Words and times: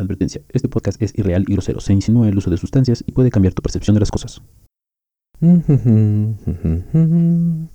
Advertencia, 0.00 0.42
este 0.50 0.68
podcast 0.68 1.00
es 1.02 1.16
irreal 1.18 1.44
y 1.46 1.52
grosero, 1.52 1.80
se 1.80 1.92
insinúa 1.92 2.28
el 2.28 2.36
uso 2.36 2.50
de 2.50 2.56
sustancias 2.56 3.04
y 3.06 3.12
puede 3.12 3.30
cambiar 3.30 3.54
tu 3.54 3.62
percepción 3.62 3.94
de 3.94 4.00
las 4.00 4.10
cosas. 4.10 4.42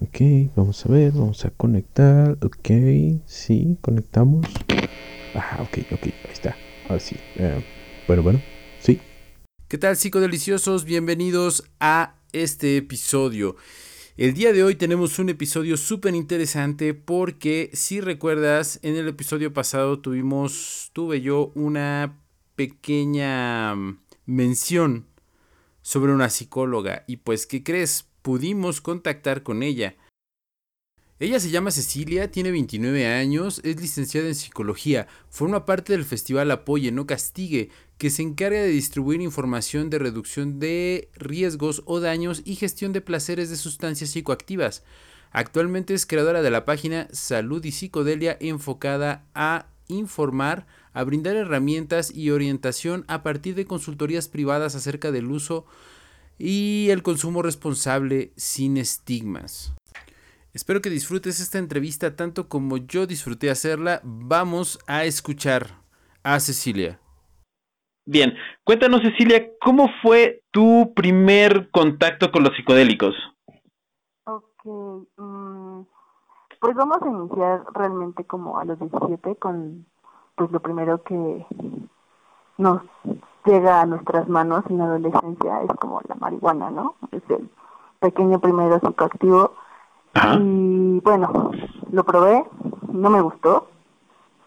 Ok, 0.00 0.20
vamos 0.54 0.86
a 0.86 0.88
ver, 0.90 1.10
vamos 1.10 1.44
a 1.44 1.50
conectar. 1.50 2.38
Ok, 2.40 2.70
sí, 3.26 3.76
conectamos. 3.80 4.46
Ah, 5.34 5.58
ok, 5.60 5.78
ok, 5.90 6.04
ahí 6.04 6.32
está. 6.32 6.56
Ahora 6.88 7.00
sí. 7.00 7.16
Eh, 7.34 7.64
bueno, 8.06 8.22
bueno, 8.22 8.40
sí. 8.78 9.00
¿Qué 9.66 9.76
tal, 9.76 9.96
psicodeliciosos? 9.96 10.84
Bienvenidos 10.84 11.64
a 11.80 12.14
este 12.32 12.76
episodio. 12.76 13.56
El 14.18 14.34
día 14.34 14.52
de 14.52 14.64
hoy 14.64 14.74
tenemos 14.74 15.20
un 15.20 15.28
episodio 15.28 15.76
súper 15.76 16.12
interesante 16.16 16.92
porque 16.92 17.70
si 17.72 18.00
recuerdas, 18.00 18.80
en 18.82 18.96
el 18.96 19.06
episodio 19.06 19.52
pasado 19.52 20.00
tuvimos, 20.00 20.90
tuve 20.92 21.20
yo 21.20 21.52
una 21.54 22.18
pequeña 22.56 23.76
mención 24.26 25.06
sobre 25.82 26.12
una 26.12 26.30
psicóloga 26.30 27.04
y 27.06 27.18
pues, 27.18 27.46
¿qué 27.46 27.62
crees? 27.62 28.08
Pudimos 28.22 28.80
contactar 28.80 29.44
con 29.44 29.62
ella. 29.62 29.94
Ella 31.20 31.38
se 31.38 31.50
llama 31.50 31.70
Cecilia, 31.70 32.28
tiene 32.32 32.50
29 32.50 33.06
años, 33.06 33.60
es 33.62 33.80
licenciada 33.80 34.26
en 34.26 34.34
psicología, 34.34 35.06
forma 35.30 35.64
parte 35.64 35.92
del 35.92 36.04
festival 36.04 36.50
Apoye, 36.50 36.90
no 36.90 37.06
castigue, 37.06 37.70
que 37.98 38.10
se 38.10 38.22
encarga 38.22 38.60
de 38.60 38.68
distribuir 38.68 39.20
información 39.20 39.90
de 39.90 39.98
reducción 39.98 40.60
de 40.60 41.10
riesgos 41.14 41.82
o 41.84 41.98
daños 41.98 42.42
y 42.44 42.54
gestión 42.54 42.92
de 42.92 43.00
placeres 43.00 43.50
de 43.50 43.56
sustancias 43.56 44.10
psicoactivas. 44.10 44.84
Actualmente 45.32 45.94
es 45.94 46.06
creadora 46.06 46.40
de 46.40 46.50
la 46.50 46.64
página 46.64 47.08
Salud 47.12 47.62
y 47.64 47.72
Psicodelia 47.72 48.36
enfocada 48.40 49.26
a 49.34 49.66
informar, 49.88 50.66
a 50.92 51.02
brindar 51.02 51.36
herramientas 51.36 52.14
y 52.14 52.30
orientación 52.30 53.04
a 53.08 53.22
partir 53.22 53.54
de 53.56 53.66
consultorías 53.66 54.28
privadas 54.28 54.74
acerca 54.74 55.10
del 55.10 55.30
uso 55.30 55.66
y 56.38 56.88
el 56.90 57.02
consumo 57.02 57.42
responsable 57.42 58.32
sin 58.36 58.76
estigmas. 58.76 59.72
Espero 60.54 60.80
que 60.80 60.90
disfrutes 60.90 61.40
esta 61.40 61.58
entrevista 61.58 62.16
tanto 62.16 62.48
como 62.48 62.78
yo 62.78 63.06
disfruté 63.06 63.50
hacerla. 63.50 64.00
Vamos 64.04 64.78
a 64.86 65.04
escuchar 65.04 65.82
a 66.22 66.40
Cecilia. 66.40 67.00
Bien, 68.10 68.34
cuéntanos 68.64 69.02
Cecilia, 69.02 69.50
¿cómo 69.60 69.90
fue 70.00 70.40
tu 70.50 70.94
primer 70.94 71.70
contacto 71.70 72.32
con 72.32 72.42
los 72.42 72.56
psicodélicos? 72.56 73.14
Ok, 74.24 74.64
mm, 74.64 75.82
pues 76.58 76.74
vamos 76.74 77.02
a 77.02 77.06
iniciar 77.06 77.64
realmente 77.74 78.24
como 78.24 78.58
a 78.58 78.64
los 78.64 78.78
17 78.78 79.36
con 79.36 79.84
pues 80.36 80.50
lo 80.50 80.60
primero 80.60 81.02
que 81.02 81.44
nos 82.56 82.80
llega 83.44 83.82
a 83.82 83.86
nuestras 83.86 84.26
manos 84.26 84.64
en 84.70 84.78
la 84.78 84.84
adolescencia 84.84 85.60
es 85.64 85.70
como 85.78 86.00
la 86.08 86.14
marihuana, 86.14 86.70
¿no? 86.70 86.94
Es 87.12 87.22
el 87.28 87.50
pequeño 88.00 88.40
primero 88.40 88.80
psicoactivo 88.80 89.52
y 90.14 91.00
bueno, 91.00 91.50
lo 91.92 92.04
probé, 92.04 92.42
no 92.90 93.10
me 93.10 93.20
gustó, 93.20 93.68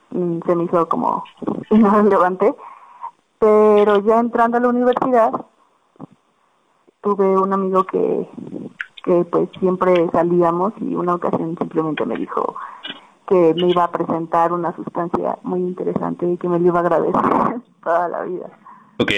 mm, 0.09 0.39
se 0.47 0.55
me 0.55 0.63
hizo 0.63 0.89
como 0.89 1.23
irrelevante, 1.69 2.55
pero 3.41 3.97
ya 4.05 4.19
entrando 4.19 4.57
a 4.57 4.59
la 4.59 4.67
universidad, 4.69 5.31
tuve 7.01 7.25
un 7.35 7.51
amigo 7.51 7.83
que, 7.85 8.29
que 9.03 9.25
pues 9.25 9.49
siempre 9.59 10.07
salíamos 10.11 10.73
y 10.79 10.93
una 10.93 11.15
ocasión 11.15 11.57
simplemente 11.57 12.05
me 12.05 12.17
dijo 12.17 12.55
que 13.27 13.55
me 13.55 13.71
iba 13.71 13.85
a 13.85 13.91
presentar 13.91 14.53
una 14.53 14.75
sustancia 14.75 15.39
muy 15.41 15.59
interesante 15.59 16.27
y 16.31 16.37
que 16.37 16.47
me 16.47 16.59
lo 16.59 16.67
iba 16.67 16.81
a 16.81 16.83
agradecer 16.83 17.61
toda 17.83 18.09
la 18.09 18.23
vida. 18.25 18.45
Ok. 18.99 19.11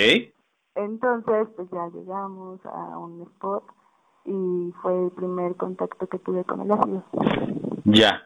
Entonces, 0.75 1.49
pues 1.57 1.67
ya 1.69 1.89
llegamos 1.89 2.65
a 2.65 2.97
un 2.97 3.23
spot 3.23 3.65
y 4.23 4.73
fue 4.81 5.03
el 5.03 5.11
primer 5.11 5.57
contacto 5.57 6.07
que 6.07 6.19
tuve 6.19 6.45
con 6.45 6.61
el 6.61 6.71
ácido. 6.71 7.03
Ya, 7.83 8.21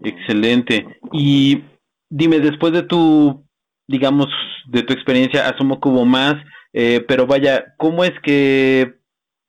excelente. 0.00 0.86
Y 1.12 1.62
dime, 2.08 2.40
después 2.40 2.72
de 2.72 2.84
tu, 2.84 3.44
digamos, 3.86 4.28
de 4.66 4.82
tu 4.82 4.92
experiencia, 4.92 5.48
asumo 5.48 5.80
que 5.80 5.88
hubo 5.88 6.04
más, 6.04 6.36
eh, 6.72 7.04
pero 7.06 7.26
vaya, 7.26 7.74
¿cómo 7.78 8.04
es 8.04 8.12
que 8.22 8.94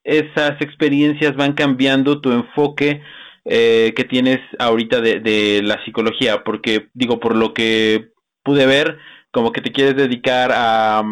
esas 0.03 0.59
experiencias 0.61 1.35
van 1.35 1.53
cambiando 1.53 2.19
tu 2.19 2.31
enfoque 2.31 3.01
eh, 3.45 3.93
que 3.95 4.03
tienes 4.03 4.39
ahorita 4.59 5.01
de, 5.01 5.19
de 5.19 5.61
la 5.63 5.83
psicología? 5.85 6.43
Porque, 6.43 6.89
digo, 6.93 7.19
por 7.19 7.35
lo 7.35 7.53
que 7.53 8.11
pude 8.43 8.65
ver, 8.65 8.97
como 9.31 9.51
que 9.51 9.61
te 9.61 9.71
quieres 9.71 9.95
dedicar 9.95 10.51
a, 10.53 11.03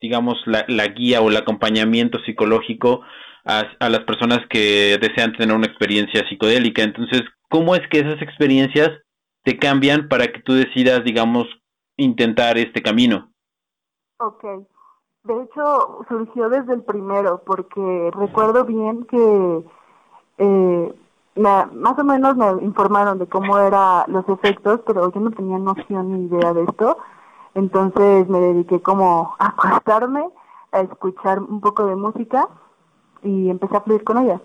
digamos, 0.00 0.38
la, 0.46 0.64
la 0.68 0.88
guía 0.88 1.20
o 1.20 1.30
el 1.30 1.36
acompañamiento 1.36 2.18
psicológico 2.24 3.02
a, 3.46 3.88
las 3.88 4.00
personas 4.00 4.40
que 4.50 4.98
desean 5.00 5.32
tener 5.34 5.54
una 5.54 5.66
experiencia 5.66 6.28
psicodélica. 6.28 6.82
Entonces, 6.82 7.22
¿cómo 7.48 7.76
es 7.76 7.82
que 7.88 8.00
esas 8.00 8.20
experiencias 8.20 8.90
te 9.44 9.56
cambian 9.56 10.08
para 10.08 10.26
que 10.26 10.40
tú 10.40 10.54
decidas, 10.54 11.04
digamos, 11.04 11.46
intentar 11.96 12.58
este 12.58 12.82
camino? 12.82 13.30
Ok. 14.18 14.44
De 15.24 15.42
hecho, 15.42 16.04
surgió 16.08 16.48
desde 16.48 16.74
el 16.74 16.82
primero, 16.82 17.42
porque 17.44 18.10
recuerdo 18.14 18.64
bien 18.64 19.04
que 19.06 19.64
eh, 20.38 20.94
más 21.36 21.98
o 21.98 22.04
menos 22.04 22.36
me 22.36 22.64
informaron 22.64 23.18
de 23.18 23.26
cómo 23.26 23.58
eran 23.58 24.04
los 24.06 24.28
efectos, 24.28 24.80
pero 24.86 25.12
yo 25.12 25.20
no 25.20 25.30
tenía 25.32 25.58
noción 25.58 26.12
ni 26.12 26.26
idea 26.26 26.52
de 26.52 26.62
esto. 26.64 26.98
Entonces 27.54 28.28
me 28.28 28.38
dediqué 28.38 28.80
como 28.80 29.34
a 29.38 29.48
acostarme, 29.48 30.28
a 30.72 30.80
escuchar 30.80 31.40
un 31.40 31.60
poco 31.60 31.86
de 31.86 31.96
música 31.96 32.48
y 33.22 33.50
empecé 33.50 33.76
a 33.76 33.80
fluir 33.80 34.04
con 34.04 34.18
ella. 34.18 34.40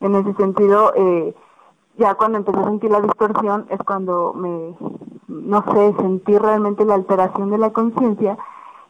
En 0.00 0.14
ese 0.14 0.34
sentido, 0.34 0.92
eh, 0.96 1.34
ya 1.98 2.14
cuando 2.14 2.38
empecé 2.38 2.58
a 2.58 2.64
sentir 2.64 2.90
la 2.90 3.00
distorsión 3.00 3.66
es 3.70 3.78
cuando 3.80 4.32
me, 4.34 4.76
no 5.28 5.64
sé, 5.72 5.94
sentí 5.98 6.36
realmente 6.36 6.84
la 6.84 6.94
alteración 6.94 7.50
de 7.50 7.58
la 7.58 7.70
conciencia 7.72 8.36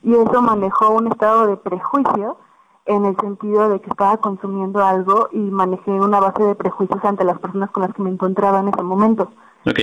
y 0.03 0.15
eso 0.15 0.43
manejó 0.43 0.91
un 0.91 1.09
estado 1.09 1.47
de 1.47 1.56
prejuicio 1.56 2.39
en 2.87 3.05
el 3.05 3.17
sentido 3.17 3.69
de 3.69 3.81
que 3.81 3.91
estaba 3.91 4.17
consumiendo 4.19 4.84
algo 4.84 5.28
y 5.33 5.39
manejé 5.39 5.91
una 5.91 6.21
base 6.21 6.43
de 6.43 6.55
prejuicios 6.55 7.05
ante 7.05 7.25
las 7.25 7.39
personas 7.39 7.71
con 7.71 7.83
las 7.83 7.93
que 7.93 8.03
me 8.03 8.11
encontraba 8.11 8.61
en 8.61 8.69
ese 8.69 8.83
momento. 8.83 9.31
Ok. 9.67 9.81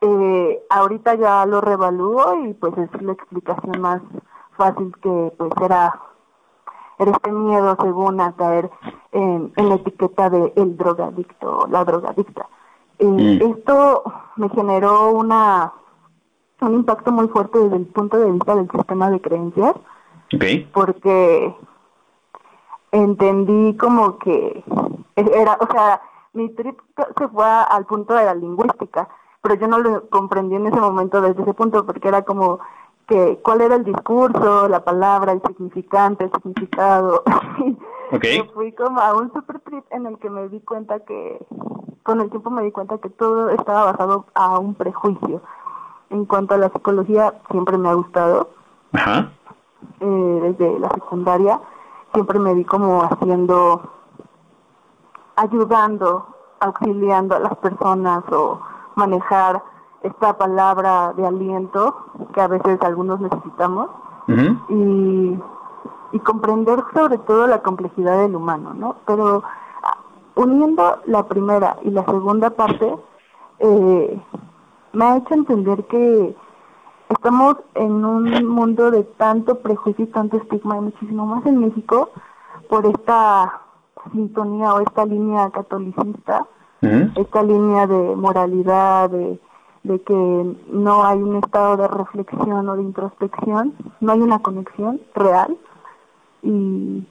Eh, 0.00 0.62
ahorita 0.70 1.16
ya 1.16 1.44
lo 1.46 1.60
revalúo 1.60 2.44
y 2.44 2.54
pues 2.54 2.72
es 2.78 3.02
la 3.02 3.12
explicación 3.12 3.80
más 3.80 4.00
fácil 4.56 4.92
que 5.02 5.32
pues 5.36 5.50
era 5.60 6.00
era 6.98 7.12
este 7.12 7.32
miedo 7.32 7.76
según 7.80 8.20
a 8.20 8.32
caer 8.32 8.70
en, 9.12 9.52
la 9.56 9.74
etiqueta 9.74 10.30
de 10.30 10.52
el 10.56 10.76
drogadicto, 10.76 11.66
la 11.70 11.84
drogadicta. 11.84 12.46
Mm. 13.00 13.40
Esto 13.42 14.02
me 14.36 14.48
generó 14.50 15.12
una 15.12 15.72
un 16.60 16.74
impacto 16.74 17.12
muy 17.12 17.28
fuerte 17.28 17.58
desde 17.58 17.76
el 17.76 17.86
punto 17.86 18.18
de 18.18 18.32
vista 18.32 18.56
del 18.56 18.68
sistema 18.70 19.10
de 19.10 19.20
creencias, 19.20 19.74
porque 20.72 21.54
entendí 22.90 23.76
como 23.76 24.18
que 24.18 24.64
era, 25.14 25.56
o 25.60 25.70
sea, 25.70 26.00
mi 26.32 26.48
trip 26.50 26.78
se 27.16 27.28
fue 27.28 27.46
al 27.46 27.86
punto 27.86 28.14
de 28.14 28.24
la 28.24 28.34
lingüística, 28.34 29.08
pero 29.42 29.54
yo 29.54 29.68
no 29.68 29.78
lo 29.78 30.08
comprendí 30.08 30.56
en 30.56 30.66
ese 30.66 30.80
momento 30.80 31.20
desde 31.20 31.42
ese 31.42 31.54
punto 31.54 31.86
porque 31.86 32.08
era 32.08 32.22
como 32.22 32.58
que 33.08 33.40
cuál 33.42 33.62
era 33.62 33.74
el 33.74 33.84
discurso, 33.84 34.68
la 34.68 34.84
palabra, 34.84 35.32
el 35.32 35.42
significante, 35.42 36.24
el 36.24 36.32
significado. 36.32 37.24
Okay. 38.10 38.42
fui 38.54 38.72
como 38.72 38.98
a 39.00 39.14
un 39.14 39.30
super 39.34 39.60
trip 39.60 39.84
en 39.90 40.06
el 40.06 40.18
que 40.18 40.30
me 40.30 40.48
di 40.48 40.60
cuenta 40.60 40.98
que, 41.00 41.44
con 42.02 42.22
el 42.22 42.30
tiempo 42.30 42.48
me 42.48 42.62
di 42.62 42.72
cuenta 42.72 42.96
que 42.96 43.10
todo 43.10 43.50
estaba 43.50 43.92
basado 43.92 44.24
a 44.32 44.58
un 44.58 44.74
prejuicio. 44.74 45.42
En 46.08 46.24
cuanto 46.24 46.54
a 46.54 46.56
la 46.56 46.70
psicología, 46.70 47.34
siempre 47.50 47.76
me 47.76 47.90
ha 47.90 47.92
gustado. 47.92 48.48
Ajá. 48.94 49.30
Eh, 50.00 50.40
desde 50.42 50.78
la 50.78 50.88
secundaria, 50.88 51.60
siempre 52.14 52.38
me 52.38 52.54
vi 52.54 52.64
como 52.64 53.02
haciendo, 53.02 53.92
ayudando, 55.36 56.34
auxiliando 56.60 57.36
a 57.36 57.40
las 57.40 57.58
personas 57.58 58.24
o 58.32 58.58
manejar 58.94 59.62
esta 60.02 60.36
palabra 60.38 61.12
de 61.16 61.26
aliento 61.26 61.96
que 62.32 62.40
a 62.40 62.48
veces 62.48 62.80
algunos 62.82 63.20
necesitamos 63.20 63.90
y, 64.68 65.38
y 66.12 66.18
comprender 66.20 66.78
sobre 66.94 67.18
todo 67.18 67.46
la 67.46 67.62
complejidad 67.62 68.18
del 68.18 68.36
humano, 68.36 68.74
¿no? 68.74 68.96
Pero 69.06 69.42
ah, 69.82 69.96
uniendo 70.34 70.98
la 71.06 71.26
primera 71.26 71.78
y 71.82 71.90
la 71.90 72.04
segunda 72.04 72.50
parte, 72.50 72.94
eh, 73.60 74.20
me 74.92 75.04
ha 75.04 75.16
hecho 75.16 75.34
entender 75.34 75.84
que 75.86 76.36
estamos 77.08 77.56
en 77.74 78.04
un 78.04 78.46
mundo 78.46 78.90
de 78.90 79.04
tanto 79.04 79.60
prejuicio 79.60 80.04
y 80.04 80.08
tanto 80.08 80.36
estigma, 80.36 80.76
y 80.76 80.80
muchísimo 80.80 81.26
más 81.26 81.44
en 81.46 81.60
México, 81.60 82.10
por 82.68 82.84
esta 82.86 83.62
sintonía 84.12 84.74
o 84.74 84.80
esta 84.80 85.04
línea 85.04 85.50
catolicista, 85.50 86.46
esta 86.80 87.42
línea 87.42 87.86
de 87.88 88.14
moralidad, 88.14 89.10
de 89.10 89.40
de 89.82 90.00
que 90.00 90.56
no 90.70 91.04
hay 91.04 91.18
un 91.18 91.36
estado 91.36 91.76
de 91.76 91.88
reflexión 91.88 92.68
o 92.68 92.76
de 92.76 92.82
introspección, 92.82 93.74
no 94.00 94.12
hay 94.12 94.20
una 94.20 94.40
conexión 94.40 95.00
real 95.14 95.56
y, 96.42 97.06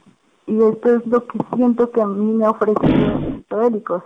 y 0.48 0.62
esto 0.64 0.96
es 0.96 1.06
lo 1.08 1.26
que 1.28 1.40
siento 1.56 1.92
que 1.92 2.02
a 2.02 2.08
mí 2.08 2.34
me 2.34 2.46
ha 2.46 2.52
ofrecido 2.52 2.98
los 2.98 3.36
psicodélicos, 3.36 4.04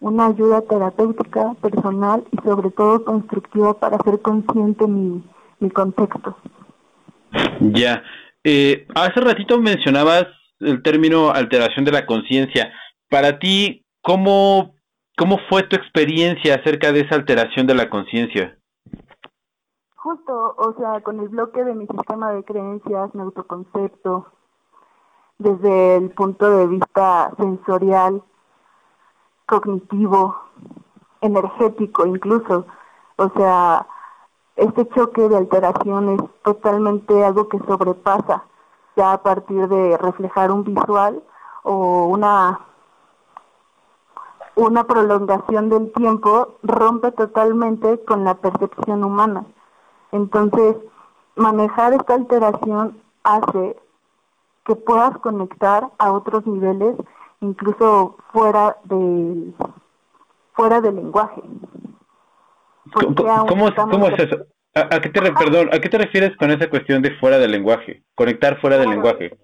una 0.00 0.26
ayuda 0.26 0.62
terapéutica, 0.62 1.54
personal 1.60 2.24
y 2.30 2.36
sobre 2.42 2.70
todo 2.70 3.04
constructiva 3.04 3.78
para 3.78 3.96
hacer 3.96 4.20
consciente 4.20 4.86
mi, 4.86 5.22
mi 5.58 5.70
contexto. 5.70 6.36
Ya, 7.60 8.02
eh, 8.42 8.86
hace 8.94 9.20
ratito 9.20 9.60
mencionabas 9.60 10.26
el 10.60 10.82
término 10.82 11.30
alteración 11.30 11.84
de 11.84 11.92
la 11.92 12.06
conciencia. 12.06 12.72
Para 13.08 13.38
ti, 13.38 13.84
¿cómo, 14.00 14.74
¿cómo 15.20 15.36
fue 15.50 15.64
tu 15.64 15.76
experiencia 15.76 16.54
acerca 16.54 16.92
de 16.92 17.00
esa 17.00 17.14
alteración 17.14 17.66
de 17.66 17.74
la 17.74 17.90
conciencia? 17.90 18.56
Justo, 19.94 20.54
o 20.56 20.74
sea, 20.78 21.02
con 21.02 21.20
el 21.20 21.28
bloque 21.28 21.62
de 21.62 21.74
mi 21.74 21.86
sistema 21.86 22.32
de 22.32 22.42
creencias, 22.42 23.14
mi 23.14 23.20
autoconcepto, 23.20 24.32
desde 25.36 25.96
el 25.96 26.10
punto 26.12 26.50
de 26.50 26.66
vista 26.68 27.32
sensorial, 27.36 28.22
cognitivo, 29.44 30.36
energético 31.20 32.06
incluso. 32.06 32.64
O 33.16 33.28
sea, 33.36 33.86
este 34.56 34.88
choque 34.88 35.28
de 35.28 35.36
alteración 35.36 36.14
es 36.14 36.20
totalmente 36.44 37.22
algo 37.22 37.46
que 37.46 37.58
sobrepasa 37.58 38.44
ya 38.96 39.12
a 39.12 39.22
partir 39.22 39.68
de 39.68 39.98
reflejar 39.98 40.50
un 40.50 40.64
visual 40.64 41.22
o 41.62 42.06
una 42.06 42.69
una 44.66 44.84
prolongación 44.84 45.70
del 45.70 45.92
tiempo 45.92 46.58
rompe 46.62 47.12
totalmente 47.12 47.98
con 48.04 48.24
la 48.24 48.34
percepción 48.34 49.04
humana. 49.04 49.44
Entonces, 50.12 50.76
manejar 51.36 51.94
esta 51.94 52.14
alteración 52.14 53.00
hace 53.22 53.76
que 54.64 54.76
puedas 54.76 55.16
conectar 55.18 55.88
a 55.98 56.12
otros 56.12 56.46
niveles, 56.46 56.96
incluso 57.40 58.16
fuera 58.32 58.76
del 58.84 59.54
fuera 60.52 60.80
del 60.80 60.96
lenguaje. 60.96 61.42
¿Cómo, 62.92 63.14
cómo, 63.76 64.08
es, 64.08 64.18
eso? 64.18 64.44
¿A, 64.74 65.00
qué 65.00 65.08
te, 65.08 65.32
perdón, 65.32 65.70
¿A 65.72 65.78
qué 65.78 65.88
te 65.88 65.98
refieres 65.98 66.36
con 66.36 66.50
esa 66.50 66.68
cuestión 66.68 67.02
de 67.02 67.16
fuera 67.18 67.38
del 67.38 67.52
lenguaje? 67.52 68.02
Conectar 68.14 68.60
fuera 68.60 68.76
del 68.78 68.90
lenguaje. 68.90 69.38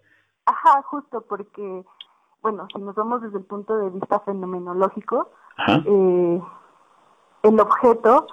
Ajá, 0.44 0.82
justo 0.82 1.24
porque, 1.28 1.82
bueno, 2.46 2.68
si 2.72 2.80
nos 2.80 2.94
vamos 2.94 3.22
desde 3.22 3.38
el 3.38 3.44
punto 3.44 3.76
de 3.76 3.90
vista 3.90 4.20
fenomenológico, 4.20 5.30
eh, 5.84 6.40
el 7.42 7.60
objeto 7.60 8.28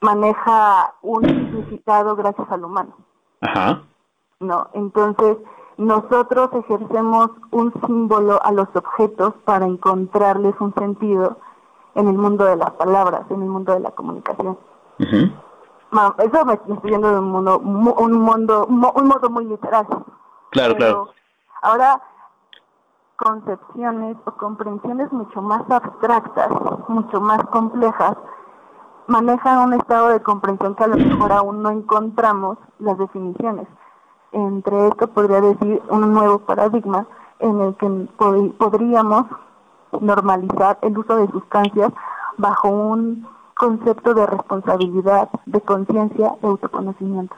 maneja 0.00 0.94
un 1.02 1.24
significado 1.24 2.16
gracias 2.16 2.50
al 2.50 2.64
humano. 2.64 2.96
Ajá. 3.40 3.82
No, 4.40 4.70
entonces 4.72 5.36
nosotros 5.76 6.50
ejercemos 6.52 7.30
un 7.52 7.72
símbolo 7.86 8.42
a 8.42 8.50
los 8.50 8.66
objetos 8.74 9.34
para 9.44 9.66
encontrarles 9.66 10.56
un 10.58 10.74
sentido 10.74 11.38
en 11.94 12.08
el 12.08 12.18
mundo 12.18 12.44
de 12.44 12.56
las 12.56 12.72
palabras, 12.72 13.22
en 13.30 13.40
el 13.40 13.48
mundo 13.48 13.72
de 13.72 13.78
la 13.78 13.92
comunicación. 13.92 14.58
eso 14.98 16.44
me, 16.44 16.54
estoy 16.54 16.90
yendo 16.90 17.08
de 17.08 17.20
un 17.20 17.30
mundo, 17.30 17.60
un 17.60 18.14
mundo, 18.14 18.66
un 18.66 18.80
modo 18.80 19.30
muy 19.30 19.44
literal. 19.44 19.86
Claro, 20.50 20.74
claro. 20.74 21.08
Ahora, 21.62 22.02
concepciones 23.18 24.16
o 24.24 24.32
comprensiones 24.32 25.12
mucho 25.12 25.42
más 25.42 25.68
abstractas, 25.68 26.48
mucho 26.88 27.20
más 27.20 27.42
complejas, 27.46 28.16
manejan 29.08 29.58
un 29.58 29.74
estado 29.74 30.10
de 30.10 30.20
comprensión 30.20 30.76
que 30.76 30.84
a 30.84 30.88
lo 30.88 30.96
mejor 30.96 31.32
aún 31.32 31.62
no 31.62 31.70
encontramos 31.70 32.58
las 32.78 32.96
definiciones. 32.96 33.66
Entre 34.32 34.88
esto 34.88 35.08
podría 35.08 35.40
decir 35.40 35.82
un 35.90 36.14
nuevo 36.14 36.38
paradigma 36.38 37.06
en 37.40 37.60
el 37.60 37.74
que 37.74 37.86
podríamos 38.56 39.26
normalizar 40.00 40.78
el 40.82 40.96
uso 40.96 41.16
de 41.16 41.28
sustancias 41.28 41.92
bajo 42.36 42.68
un 42.68 43.26
concepto 43.54 44.14
de 44.14 44.26
responsabilidad, 44.26 45.28
de 45.46 45.60
conciencia, 45.60 46.34
de 46.40 46.48
autoconocimiento. 46.48 47.34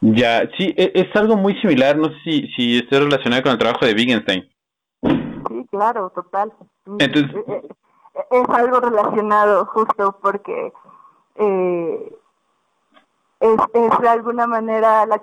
Ya, 0.00 0.42
sí, 0.56 0.72
e, 0.76 0.92
es 0.94 1.16
algo 1.16 1.36
muy 1.36 1.54
similar, 1.60 1.96
no 1.96 2.08
sé 2.08 2.14
si, 2.22 2.46
si 2.54 2.78
esté 2.78 3.00
relacionado 3.00 3.42
con 3.42 3.52
el 3.52 3.58
trabajo 3.58 3.84
de 3.84 3.94
Wittgenstein. 3.94 4.55
Claro, 5.76 6.10
total. 6.10 6.52
Entonces... 6.98 7.36
E, 7.46 7.52
e, 7.52 7.68
es 8.30 8.48
algo 8.48 8.80
relacionado 8.80 9.66
justo 9.66 10.18
porque 10.22 10.72
eh, 11.34 12.18
es, 13.40 13.60
es 13.74 13.98
de 13.98 14.08
alguna 14.08 14.46
manera 14.46 15.04
la, 15.04 15.20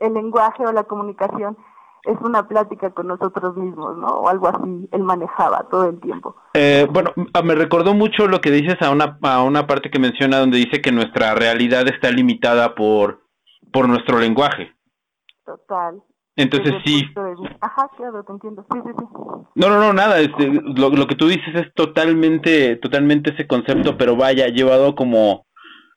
el 0.00 0.14
lenguaje 0.14 0.66
o 0.66 0.72
la 0.72 0.82
comunicación 0.84 1.56
es 2.04 2.18
una 2.20 2.46
plática 2.46 2.90
con 2.90 3.06
nosotros 3.06 3.56
mismos, 3.56 3.96
¿no? 3.96 4.08
O 4.08 4.28
algo 4.28 4.48
así, 4.48 4.88
él 4.92 5.02
manejaba 5.02 5.66
todo 5.70 5.88
el 5.88 6.00
tiempo. 6.00 6.36
Eh, 6.52 6.86
bueno, 6.90 7.12
ah, 7.32 7.42
me 7.42 7.54
recordó 7.54 7.94
mucho 7.94 8.26
lo 8.26 8.40
que 8.40 8.50
dices 8.50 8.76
a 8.82 8.90
una, 8.90 9.18
a 9.22 9.42
una 9.42 9.66
parte 9.66 9.90
que 9.90 9.98
menciona 9.98 10.38
donde 10.38 10.58
dice 10.58 10.82
que 10.82 10.92
nuestra 10.92 11.34
realidad 11.34 11.86
está 11.88 12.10
limitada 12.10 12.74
por, 12.74 13.22
por 13.72 13.88
nuestro 13.88 14.18
lenguaje. 14.18 14.74
Total. 15.46 16.02
Entonces 16.36 16.74
sí. 16.84 17.04
Ajá, 17.60 17.88
claro, 17.96 18.24
te 18.24 18.32
entiendo. 18.32 18.66
Sí, 18.72 18.78
sí, 18.84 18.90
sí. 18.98 19.04
No, 19.54 19.68
no, 19.68 19.78
no, 19.78 19.92
nada. 19.92 20.20
Este, 20.20 20.48
lo, 20.48 20.90
lo 20.90 21.06
que 21.06 21.14
tú 21.14 21.28
dices 21.28 21.54
es 21.54 21.72
totalmente, 21.74 22.76
totalmente 22.76 23.30
ese 23.30 23.46
concepto, 23.46 23.96
pero 23.96 24.16
vaya, 24.16 24.48
llevado 24.48 24.94
como 24.96 25.46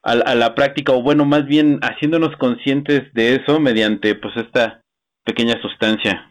a, 0.03 0.11
a, 0.11 0.35
la 0.35 0.53
práctica, 0.53 0.93
o 0.93 1.01
bueno, 1.01 1.25
más 1.25 1.45
bien 1.45 1.79
haciéndonos 1.81 2.35
conscientes 2.37 3.11
de 3.13 3.35
eso 3.35 3.59
mediante 3.59 4.13
pues 4.15 4.35
esta 4.37 4.83
pequeña 5.23 5.59
sustancia. 5.61 6.29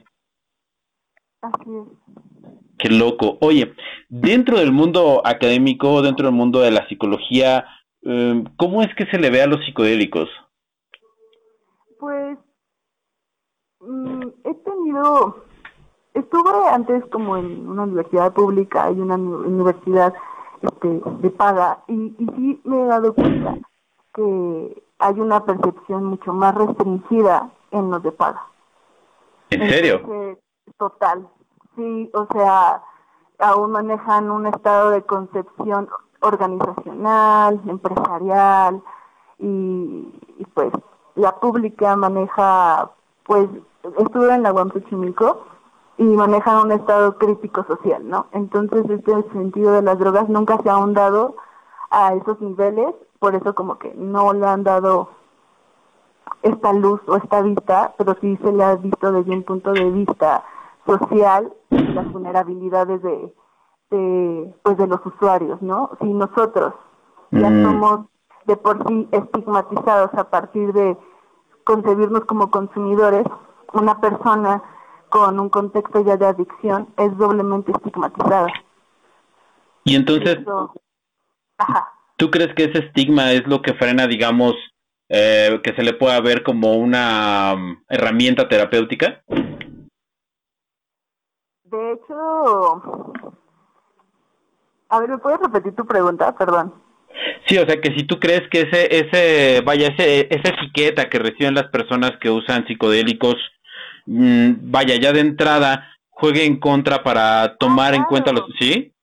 Así 1.43 1.71
es. 1.71 2.07
Qué 2.79 2.91
loco. 2.91 3.39
Oye, 3.41 3.75
dentro 4.09 4.59
del 4.59 4.73
mundo 4.73 5.23
académico, 5.25 6.03
dentro 6.03 6.27
del 6.27 6.35
mundo 6.35 6.61
de 6.61 6.71
la 6.71 6.87
psicología, 6.89 7.65
em, 8.03 8.45
¿cómo 8.57 8.83
es 8.83 8.95
que 8.95 9.07
se 9.07 9.19
le 9.19 9.31
ve 9.31 9.43
a 9.43 9.47
los 9.47 9.65
psicodélicos? 9.65 10.29
Pues 11.99 12.39
mm, 13.81 14.29
estuve 16.15 16.69
antes 16.69 17.05
como 17.07 17.37
en 17.37 17.69
una 17.69 17.85
universidad 17.85 18.33
pública 18.33 18.91
y 18.91 19.01
una 19.01 19.17
universidad 19.17 20.15
este, 20.63 21.01
de 21.21 21.31
paga 21.31 21.83
y, 21.89 22.15
y 22.19 22.27
sí 22.37 22.61
me 22.65 22.83
he 22.83 22.87
dado 22.87 23.15
cuenta 23.15 23.59
que 24.15 24.83
hay 24.99 25.21
una 25.21 25.45
percepción 25.45 26.05
mucho 26.05 26.33
más 26.33 26.55
restringida 26.55 27.51
en 27.71 27.91
los 27.91 28.03
de 28.03 28.13
paga. 28.13 28.47
¿En 29.51 29.69
serio? 29.69 30.37
total, 30.79 31.29
sí, 31.77 32.11
o 32.13 32.27
sea, 32.33 32.83
aún 33.39 33.71
manejan 33.71 34.31
un 34.31 34.47
estado 34.47 34.91
de 34.91 35.03
concepción 35.03 35.89
organizacional, 36.21 37.61
empresarial 37.69 38.83
y, 39.39 40.13
pues 40.55 40.73
la 41.15 41.37
pública 41.37 41.97
maneja, 41.97 42.91
pues 43.25 43.49
estuve 43.99 44.35
en 44.35 44.43
la 44.43 44.53
Huampuchimilco 44.53 45.47
y 45.99 46.05
manejan 46.05 46.67
un 46.67 46.73
estado 46.73 47.17
crítico 47.19 47.65
social, 47.65 48.09
¿no? 48.09 48.27
Entonces, 48.33 48.85
este 48.89 49.23
sentido 49.33 49.73
de 49.73 49.83
las 49.83 49.99
drogas 49.99 50.29
nunca 50.29 50.59
se 50.63 50.69
ha 50.69 50.75
ahondado 50.75 51.37
a 51.91 52.15
esos 52.15 52.41
niveles, 52.41 52.95
por 53.19 53.35
eso 53.35 53.55
como 53.55 53.79
que 53.79 53.95
no 53.95 54.33
le 54.33 54.47
han 54.47 54.63
dado 54.63 55.11
esta 56.43 56.73
luz 56.73 57.01
o 57.07 57.17
esta 57.17 57.43
vista, 57.43 57.95
pero 57.97 58.17
sí 58.21 58.39
se 58.43 58.53
le 58.53 58.65
ha 58.65 58.77
visto 58.77 59.13
desde 59.13 59.33
un 59.33 59.43
punto 59.43 59.73
de 59.73 59.91
vista 59.91 60.45
social 60.87 61.53
las 61.71 62.13
vulnerabilidades 62.13 63.03
de, 63.03 63.35
de 63.91 64.55
pues 64.63 64.77
de 64.77 64.87
los 64.87 65.05
usuarios, 65.05 65.61
¿no? 65.63 65.91
Si 66.01 66.13
nosotros 66.13 66.75
ya 67.31 67.51
mm. 67.51 67.65
somos 67.65 68.01
de 68.45 68.57
por 68.57 68.87
sí 68.87 69.09
estigmatizados 69.11 70.15
a 70.15 70.31
partir 70.31 70.73
de 70.73 70.97
concebirnos 71.65 72.25
como 72.27 72.51
consumidores, 72.51 73.27
una 73.73 74.01
persona 74.01 74.63
con 75.09 75.39
un 75.39 75.49
contexto 75.49 76.05
ya 76.05 76.17
de 76.17 76.27
adicción 76.27 76.89
es 76.97 77.17
doblemente 77.17 77.73
estigmatizada. 77.73 78.49
Y 79.85 79.95
entonces, 79.95 80.39
¿tú 82.17 82.31
crees 82.31 82.55
que 82.55 82.65
ese 82.65 82.87
estigma 82.87 83.33
es 83.33 83.47
lo 83.47 83.63
que 83.63 83.75
frena, 83.75 84.07
digamos, 84.07 84.55
eh, 85.09 85.61
que 85.63 85.75
se 85.75 85.83
le 85.83 85.95
pueda 85.95 86.21
ver 86.21 86.43
como 86.43 86.75
una 86.75 87.55
um, 87.55 87.77
herramienta 87.89 88.49
terapéutica? 88.49 89.23
De 91.63 91.93
hecho, 91.93 93.13
a 94.89 95.01
ver, 95.01 95.11
¿me 95.11 95.19
puedes 95.19 95.41
repetir 95.41 95.75
tu 95.75 95.87
pregunta? 95.87 96.37
Perdón. 96.37 96.75
Sí, 97.47 97.57
o 97.59 97.67
sea 97.67 97.81
que 97.81 97.95
si 97.97 98.05
tú 98.05 98.19
crees 98.19 98.43
que 98.51 98.63
ese, 98.63 98.89
ese, 98.95 99.61
vaya, 99.63 99.89
ese, 99.89 100.29
esa 100.31 100.51
etiqueta 100.51 101.09
que 101.09 101.19
reciben 101.19 101.55
las 101.55 101.69
personas 101.69 102.13
que 102.21 102.31
usan 102.31 102.67
psicodélicos, 102.67 103.37
mm, 104.07 104.71
vaya, 104.71 104.97
ya 105.01 105.13
de 105.13 105.21
entrada, 105.21 105.85
juegue 106.11 106.45
en 106.45 106.59
contra 106.59 107.03
para 107.03 107.57
tomar 107.59 107.95
en 107.95 108.05
cuenta 108.05 108.33
los, 108.33 108.47
¿sí? 108.59 108.95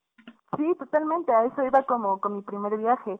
Sí, 0.56 0.74
totalmente, 0.78 1.32
a 1.32 1.44
eso 1.44 1.64
iba 1.64 1.82
como 1.84 2.20
con 2.20 2.36
mi 2.36 2.42
primer 2.42 2.76
viaje 2.78 3.18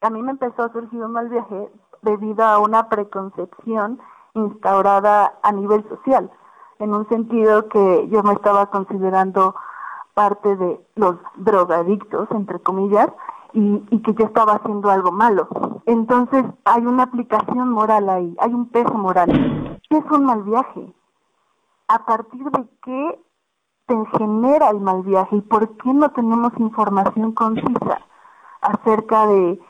a 0.00 0.10
mí 0.10 0.22
me 0.22 0.32
empezó 0.32 0.64
a 0.64 0.72
surgir 0.72 1.02
un 1.02 1.12
mal 1.12 1.28
viaje 1.28 1.68
debido 2.02 2.44
a 2.44 2.58
una 2.58 2.88
preconcepción 2.88 3.98
instaurada 4.34 5.34
a 5.42 5.52
nivel 5.52 5.86
social, 5.88 6.30
en 6.78 6.94
un 6.94 7.08
sentido 7.08 7.68
que 7.68 8.08
yo 8.10 8.22
me 8.22 8.34
estaba 8.34 8.66
considerando 8.70 9.54
parte 10.14 10.56
de 10.56 10.80
los 10.94 11.16
drogadictos, 11.36 12.28
entre 12.30 12.60
comillas, 12.60 13.08
y, 13.52 13.82
y, 13.90 14.02
que 14.02 14.12
yo 14.14 14.26
estaba 14.26 14.54
haciendo 14.56 14.90
algo 14.90 15.12
malo. 15.12 15.48
Entonces 15.86 16.44
hay 16.64 16.84
una 16.84 17.04
aplicación 17.04 17.70
moral 17.70 18.08
ahí, 18.10 18.36
hay 18.38 18.52
un 18.52 18.68
peso 18.68 18.92
moral. 18.94 19.80
¿Qué 19.88 19.96
es 19.96 20.04
un 20.10 20.26
mal 20.26 20.42
viaje? 20.42 20.92
¿A 21.88 22.04
partir 22.04 22.44
de 22.50 22.68
qué 22.82 23.20
te 23.86 24.06
genera 24.18 24.70
el 24.70 24.80
mal 24.80 25.02
viaje 25.02 25.36
y 25.36 25.40
por 25.40 25.76
qué 25.76 25.92
no 25.92 26.10
tenemos 26.10 26.52
información 26.58 27.32
concisa 27.32 28.00
acerca 28.60 29.26
de 29.26 29.60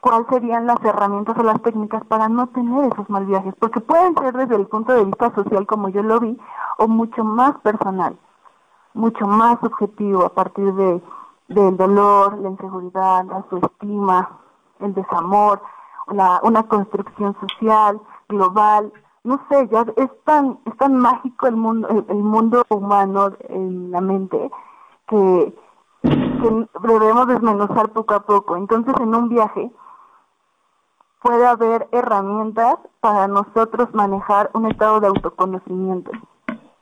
cuáles 0.00 0.28
serían 0.28 0.66
las 0.66 0.82
herramientas 0.84 1.36
o 1.36 1.42
las 1.42 1.60
técnicas 1.62 2.04
para 2.06 2.28
no 2.28 2.46
tener 2.48 2.92
esos 2.92 3.10
mal 3.10 3.26
viajes? 3.26 3.54
Porque 3.58 3.80
pueden 3.80 4.14
ser 4.16 4.34
desde 4.34 4.54
el 4.56 4.68
punto 4.68 4.92
de 4.92 5.04
vista 5.04 5.34
social, 5.34 5.66
como 5.66 5.88
yo 5.88 6.02
lo 6.02 6.20
vi, 6.20 6.38
o 6.78 6.86
mucho 6.86 7.24
más 7.24 7.58
personal, 7.60 8.16
mucho 8.94 9.26
más 9.26 9.58
subjetivo 9.60 10.24
a 10.24 10.34
partir 10.34 10.72
de 10.74 11.02
del 11.48 11.76
dolor, 11.76 12.38
la 12.38 12.48
inseguridad, 12.50 13.24
la 13.24 13.36
autoestima, 13.36 14.38
el 14.80 14.94
desamor, 14.94 15.60
la, 16.08 16.40
una 16.42 16.62
construcción 16.64 17.36
social, 17.40 18.00
global, 18.28 18.92
no 19.24 19.40
sé, 19.48 19.68
ya 19.68 19.86
es 19.96 20.10
tan, 20.24 20.58
es 20.64 20.76
tan 20.76 20.96
mágico 20.96 21.46
el 21.46 21.56
mundo, 21.56 21.88
el, 21.88 22.16
mundo 22.16 22.64
humano 22.68 23.32
en 23.48 23.90
la 23.90 24.00
mente 24.00 24.50
que, 25.06 25.54
que 26.02 26.68
debemos 26.82 27.28
desmenuzar 27.28 27.90
poco 27.90 28.14
a 28.14 28.20
poco. 28.20 28.56
Entonces 28.56 28.94
en 29.00 29.14
un 29.14 29.28
viaje 29.28 29.70
puede 31.22 31.46
haber 31.46 31.88
herramientas 31.92 32.78
para 33.00 33.28
nosotros 33.28 33.94
manejar 33.94 34.50
un 34.54 34.66
estado 34.66 35.00
de 35.00 35.06
autoconocimiento, 35.06 36.10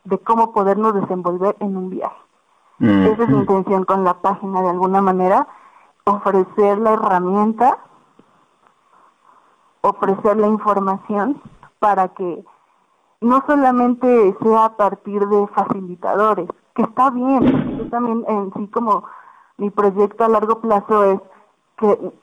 de 0.03 0.17
cómo 0.19 0.51
podernos 0.51 0.95
desenvolver 0.95 1.55
en 1.59 1.77
un 1.77 1.89
viaje. 1.89 2.15
Esa 2.79 3.23
es 3.23 3.29
mi 3.29 3.37
intención 3.37 3.85
con 3.85 4.03
la 4.03 4.15
página, 4.15 4.63
de 4.63 4.69
alguna 4.71 5.01
manera, 5.01 5.47
ofrecer 6.05 6.79
la 6.79 6.93
herramienta, 6.93 7.77
ofrecer 9.81 10.37
la 10.37 10.47
información 10.47 11.39
para 11.81 12.09
que 12.09 12.45
no 13.21 13.43
solamente 13.47 14.37
sea 14.39 14.65
a 14.65 14.77
partir 14.77 15.27
de 15.27 15.47
facilitadores, 15.47 16.47
que 16.75 16.83
está 16.83 17.09
bien, 17.09 17.79
yo 17.79 17.89
también 17.89 18.23
en 18.27 18.53
sí 18.53 18.67
como 18.67 19.03
mi 19.57 19.71
proyecto 19.71 20.23
a 20.23 20.29
largo 20.29 20.61
plazo 20.61 21.03
es 21.05 21.19
que 21.77 22.13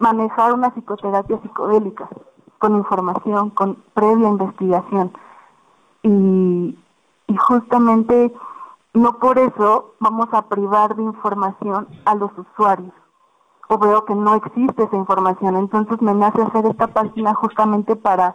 manejar 0.00 0.52
una 0.52 0.68
psicoterapia 0.70 1.40
psicodélica 1.40 2.10
con 2.58 2.76
información, 2.76 3.48
con 3.50 3.76
previa 3.94 4.28
investigación 4.28 5.12
y, 6.02 6.78
y 7.26 7.36
justamente 7.36 8.34
no 8.92 9.18
por 9.18 9.38
eso 9.38 9.94
vamos 9.98 10.28
a 10.32 10.42
privar 10.42 10.94
de 10.94 11.04
información 11.04 11.88
a 12.04 12.14
los 12.14 12.30
usuarios. 12.36 12.92
O 13.68 13.78
veo 13.78 14.04
que 14.04 14.14
no 14.14 14.34
existe 14.34 14.84
esa 14.84 14.96
información. 14.96 15.56
Entonces 15.56 16.00
me 16.00 16.14
nace 16.14 16.42
hacer 16.42 16.66
esta 16.66 16.86
página 16.88 17.34
justamente 17.34 17.96
para, 17.96 18.32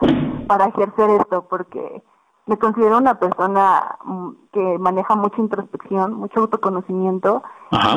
para 0.47 0.65
ejercer 0.65 1.09
esto, 1.11 1.45
porque 1.50 2.03
me 2.45 2.57
considero 2.57 2.97
una 2.97 3.19
persona 3.19 3.97
mm, 4.03 4.29
que 4.51 4.77
maneja 4.79 5.15
mucha 5.15 5.39
introspección, 5.39 6.13
mucho 6.13 6.41
autoconocimiento 6.41 7.43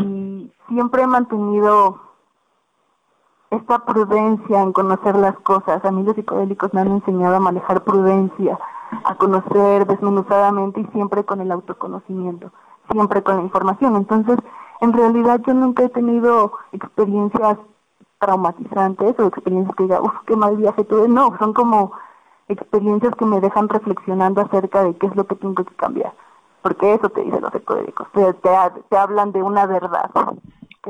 y 0.02 0.52
siempre 0.68 1.02
he 1.02 1.06
mantenido 1.06 1.98
esta 3.50 3.80
prudencia 3.80 4.62
en 4.62 4.72
conocer 4.72 5.16
las 5.16 5.38
cosas. 5.40 5.84
A 5.84 5.90
mí 5.90 6.02
los 6.02 6.14
psicodélicos 6.14 6.72
me 6.74 6.82
han 6.82 6.92
enseñado 6.92 7.36
a 7.36 7.40
manejar 7.40 7.84
prudencia, 7.84 8.58
a 9.04 9.14
conocer 9.16 9.86
desmenuzadamente 9.86 10.80
y 10.80 10.86
siempre 10.92 11.24
con 11.24 11.40
el 11.40 11.50
autoconocimiento, 11.50 12.52
siempre 12.90 13.22
con 13.22 13.36
la 13.36 13.42
información. 13.42 13.96
Entonces, 13.96 14.38
en 14.80 14.92
realidad 14.92 15.40
yo 15.46 15.54
nunca 15.54 15.84
he 15.84 15.88
tenido 15.88 16.52
experiencias 16.72 17.58
traumatizantes 18.18 19.18
o 19.18 19.26
experiencias 19.26 19.76
que 19.76 19.84
diga, 19.84 20.00
uff, 20.00 20.14
qué 20.26 20.36
mal 20.36 20.56
viaje 20.56 20.84
tuve. 20.84 21.08
No, 21.08 21.36
son 21.38 21.52
como 21.52 21.92
experiencias 22.48 23.14
que 23.16 23.24
me 23.24 23.40
dejan 23.40 23.68
reflexionando 23.68 24.40
acerca 24.40 24.82
de 24.82 24.96
qué 24.96 25.06
es 25.06 25.16
lo 25.16 25.26
que 25.26 25.36
tengo 25.36 25.64
que 25.64 25.74
cambiar. 25.76 26.12
Porque 26.62 26.94
eso 26.94 27.08
te 27.10 27.22
dicen 27.22 27.42
los 27.42 27.52
psicodélicos, 27.52 28.10
te, 28.12 28.32
te, 28.34 28.96
hablan 28.96 29.32
de 29.32 29.42
una 29.42 29.66
verdad. 29.66 30.10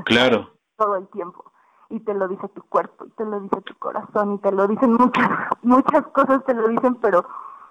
claro. 0.04 0.50
Todo 0.76 0.96
el 0.96 1.08
tiempo 1.08 1.44
y 1.90 2.00
te 2.00 2.14
lo 2.14 2.26
dice 2.26 2.48
tu 2.48 2.62
cuerpo 2.62 3.04
y 3.04 3.10
te 3.10 3.24
lo 3.24 3.38
dice 3.40 3.60
tu 3.60 3.74
corazón 3.74 4.34
y 4.34 4.38
te 4.38 4.50
lo 4.50 4.66
dicen 4.66 4.94
muchas 4.94 5.28
muchas 5.62 6.04
cosas 6.08 6.42
te 6.44 6.54
lo 6.54 6.66
dicen 6.68 6.96
pero 6.96 7.24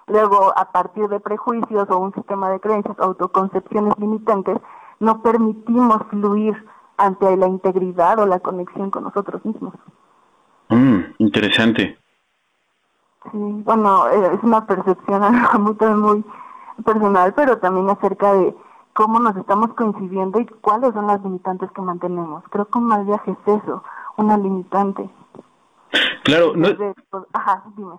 Luego, 0.06 0.52
a 0.56 0.70
partir 0.70 1.08
de 1.08 1.20
prejuicios 1.20 1.88
o 1.88 1.98
un 1.98 2.12
sistema 2.12 2.50
de 2.50 2.60
creencias, 2.60 2.98
autoconcepciones 2.98 3.98
limitantes, 3.98 4.58
no 5.00 5.22
permitimos 5.22 6.02
fluir 6.10 6.64
ante 6.96 7.36
la 7.36 7.46
integridad 7.46 8.18
o 8.18 8.26
la 8.26 8.40
conexión 8.40 8.90
con 8.90 9.04
nosotros 9.04 9.44
mismos. 9.44 9.74
Mm, 10.68 11.00
interesante. 11.18 11.98
Sí, 13.30 13.38
bueno, 13.64 14.08
eh, 14.08 14.34
es 14.34 14.42
una 14.42 14.66
percepción 14.66 15.22
muy, 15.60 15.74
muy 15.94 16.24
personal, 16.84 17.32
pero 17.34 17.58
también 17.58 17.88
acerca 17.90 18.32
de 18.34 18.54
cómo 18.92 19.18
nos 19.18 19.36
estamos 19.36 19.72
coincidiendo 19.74 20.40
y 20.40 20.46
cuáles 20.46 20.92
son 20.94 21.06
las 21.06 21.22
limitantes 21.22 21.70
que 21.72 21.82
mantenemos. 21.82 22.44
Creo 22.50 22.66
que 22.66 22.78
un 22.78 22.86
mal 22.86 23.04
viaje 23.04 23.32
es 23.32 23.62
eso, 23.62 23.82
una 24.16 24.36
limitante. 24.36 25.08
Claro, 26.24 26.52
no... 26.56 26.68
Ajá, 27.32 27.64
dime. 27.76 27.94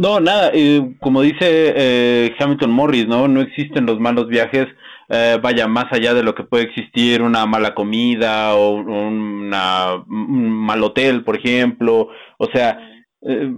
No, 0.00 0.18
nada, 0.18 0.50
eh, 0.54 0.96
como 0.98 1.20
dice 1.20 1.36
eh, 1.42 2.34
Hamilton 2.38 2.70
Morris, 2.70 3.06
¿no? 3.06 3.28
No 3.28 3.42
existen 3.42 3.84
los 3.84 4.00
malos 4.00 4.28
viajes, 4.28 4.66
eh, 5.10 5.38
vaya, 5.42 5.68
más 5.68 5.92
allá 5.92 6.14
de 6.14 6.22
lo 6.22 6.34
que 6.34 6.42
puede 6.42 6.64
existir 6.64 7.20
una 7.20 7.44
mala 7.44 7.74
comida 7.74 8.54
o 8.54 8.76
una, 8.76 9.96
un 10.08 10.52
mal 10.52 10.82
hotel, 10.84 11.22
por 11.22 11.36
ejemplo. 11.36 12.08
O 12.38 12.46
sea, 12.46 12.78
eh, 13.20 13.52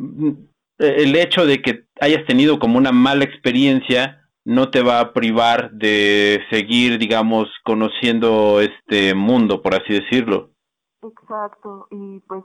el 0.80 1.14
hecho 1.14 1.46
de 1.46 1.62
que 1.62 1.84
hayas 2.00 2.26
tenido 2.26 2.58
como 2.58 2.76
una 2.76 2.90
mala 2.90 3.22
experiencia 3.22 4.26
no 4.44 4.68
te 4.68 4.82
va 4.82 4.99
a 4.99 5.12
privar 5.12 5.70
de 5.70 6.40
seguir, 6.50 6.99
digamos, 6.99 7.46
conociendo 7.62 8.61
este 8.61 9.14
mundo, 9.14 9.62
por 9.62 9.76
así 9.76 9.92
decirlo. 9.92 10.50
Exacto, 11.04 11.87
y 11.92 12.18
pues 12.26 12.42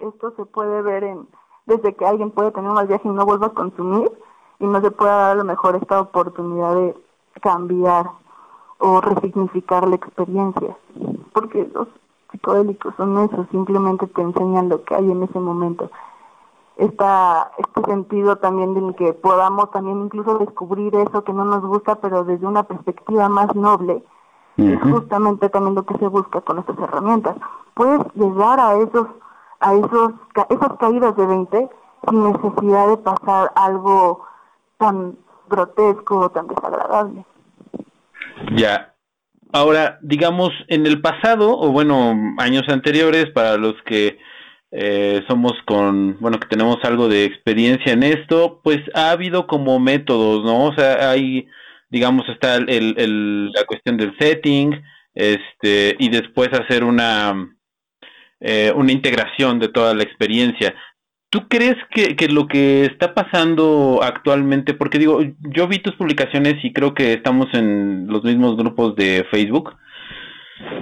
esto 0.00 0.34
se 0.36 0.44
puede 0.44 0.82
ver 0.82 1.04
en 1.04 1.26
desde 1.68 1.94
que 1.94 2.06
alguien 2.06 2.30
puede 2.30 2.50
tener 2.50 2.68
un 2.68 2.76
mal 2.76 2.86
viaje 2.86 3.06
y 3.06 3.12
no 3.12 3.24
vuelva 3.26 3.48
a 3.48 3.50
consumir 3.50 4.10
y 4.58 4.66
no 4.66 4.80
se 4.80 4.90
pueda 4.90 5.16
dar 5.16 5.30
a 5.32 5.34
lo 5.36 5.44
mejor 5.44 5.76
esta 5.76 6.00
oportunidad 6.00 6.74
de 6.74 6.96
cambiar 7.42 8.10
o 8.78 9.00
resignificar 9.00 9.86
la 9.86 9.96
experiencia. 9.96 10.76
Porque 11.32 11.68
los 11.72 11.86
psicodélicos 12.32 12.94
son 12.96 13.18
eso, 13.18 13.46
simplemente 13.50 14.06
te 14.06 14.22
enseñan 14.22 14.70
lo 14.70 14.82
que 14.82 14.94
hay 14.94 15.10
en 15.10 15.22
ese 15.22 15.38
momento. 15.38 15.90
Esta, 16.78 17.50
este 17.58 17.82
sentido 17.90 18.36
también 18.36 18.72
de 18.74 18.94
que 18.94 19.12
podamos 19.12 19.70
también 19.70 20.00
incluso 20.00 20.38
descubrir 20.38 20.94
eso 20.94 21.22
que 21.22 21.32
no 21.32 21.44
nos 21.44 21.62
gusta, 21.62 21.96
pero 21.96 22.24
desde 22.24 22.46
una 22.46 22.62
perspectiva 22.62 23.28
más 23.28 23.54
noble, 23.54 24.02
es 24.56 24.80
justamente 24.82 25.48
también 25.50 25.74
lo 25.74 25.84
que 25.84 25.98
se 25.98 26.08
busca 26.08 26.40
con 26.40 26.58
estas 26.58 26.78
herramientas. 26.78 27.36
Puedes 27.74 28.00
llegar 28.14 28.58
a 28.58 28.76
esos 28.76 29.06
a 29.60 29.74
esos, 29.74 30.12
esas 30.50 30.78
caídas 30.78 31.16
de 31.16 31.26
20 31.26 31.68
sin 32.08 32.32
necesidad 32.32 32.88
de 32.88 32.96
pasar 32.98 33.50
algo 33.54 34.24
tan 34.78 35.16
grotesco 35.48 36.20
o 36.20 36.30
tan 36.30 36.46
desagradable. 36.46 37.24
Ya. 38.56 38.94
Ahora, 39.52 39.98
digamos, 40.02 40.50
en 40.68 40.86
el 40.86 41.00
pasado, 41.00 41.58
o 41.58 41.72
bueno, 41.72 42.14
años 42.38 42.64
anteriores, 42.68 43.30
para 43.30 43.56
los 43.56 43.74
que 43.86 44.18
eh, 44.70 45.24
somos 45.26 45.54
con, 45.66 46.18
bueno, 46.20 46.38
que 46.38 46.48
tenemos 46.48 46.76
algo 46.82 47.08
de 47.08 47.24
experiencia 47.24 47.92
en 47.92 48.02
esto, 48.02 48.60
pues 48.62 48.78
ha 48.94 49.10
habido 49.10 49.46
como 49.46 49.80
métodos, 49.80 50.44
¿no? 50.44 50.64
O 50.64 50.74
sea, 50.74 51.10
hay, 51.10 51.46
digamos, 51.88 52.28
está 52.28 52.56
el, 52.56 52.94
el, 52.98 53.50
la 53.52 53.64
cuestión 53.64 53.96
del 53.96 54.14
setting, 54.18 54.82
este, 55.14 55.96
y 55.98 56.10
después 56.10 56.48
hacer 56.52 56.84
una, 56.84 57.34
eh, 58.40 58.72
una 58.74 58.92
integración 58.92 59.58
de 59.58 59.68
toda 59.68 59.94
la 59.94 60.02
experiencia. 60.02 60.74
¿Tú 61.30 61.46
crees 61.48 61.76
que, 61.90 62.28
lo 62.28 62.46
que 62.46 62.86
está 62.86 63.14
pasando 63.14 64.00
actualmente, 64.02 64.72
porque 64.72 64.98
digo, 64.98 65.20
yo 65.40 65.68
vi 65.68 65.78
tus 65.78 65.94
publicaciones 65.94 66.64
y 66.64 66.72
creo 66.72 66.94
que 66.94 67.12
estamos 67.12 67.48
en 67.52 68.06
los 68.08 68.24
mismos 68.24 68.56
grupos 68.56 68.96
de 68.96 69.26
Facebook, 69.30 69.76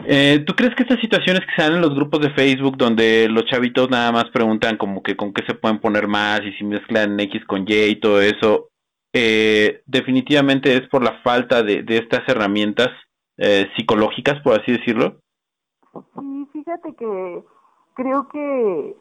eh, 0.06 0.42
¿Tú 0.46 0.54
crees 0.54 0.74
que 0.74 0.84
estas 0.84 1.00
situaciones 1.00 1.42
que 1.42 1.62
dan 1.62 1.74
en 1.74 1.80
los 1.82 1.94
grupos 1.94 2.20
de 2.20 2.30
Facebook 2.30 2.78
donde 2.78 3.28
los 3.28 3.44
chavitos 3.44 3.90
nada 3.90 4.10
más 4.10 4.24
preguntan 4.32 4.78
como 4.78 5.02
que 5.02 5.16
con 5.16 5.34
qué 5.34 5.44
se 5.46 5.54
pueden 5.54 5.80
poner 5.80 6.06
más 6.06 6.40
y 6.44 6.52
si 6.52 6.64
mezclan 6.64 7.18
X 7.20 7.44
con 7.44 7.66
Y 7.68 7.74
y 7.74 7.96
todo 7.96 8.22
eso, 8.22 8.70
eh, 9.12 9.82
definitivamente 9.84 10.74
es 10.74 10.88
por 10.88 11.02
la 11.02 11.20
falta 11.22 11.62
de, 11.62 11.82
de 11.82 11.98
estas 11.98 12.26
herramientas 12.28 12.88
eh, 13.38 13.68
psicológicas, 13.76 14.40
por 14.42 14.58
así 14.58 14.72
decirlo? 14.72 15.20
Sí, 16.18 16.48
fíjate 16.52 16.94
que 16.94 17.44
creo 17.94 18.28
que 18.28 18.96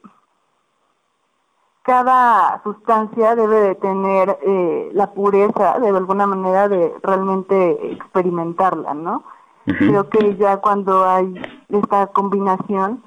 cada 1.84 2.62
sustancia 2.64 3.36
debe 3.36 3.60
de 3.60 3.76
tener 3.76 4.40
eh, 4.42 4.90
la 4.94 5.12
pureza 5.12 5.80
de 5.80 5.90
alguna 5.90 6.26
manera 6.26 6.68
de 6.68 6.94
realmente 7.04 7.92
experimentarla, 7.94 8.94
¿no? 8.94 9.24
Creo 9.66 10.10
que 10.10 10.36
ya 10.36 10.58
cuando 10.58 11.08
hay 11.08 11.34
esta 11.70 12.08
combinación 12.08 13.04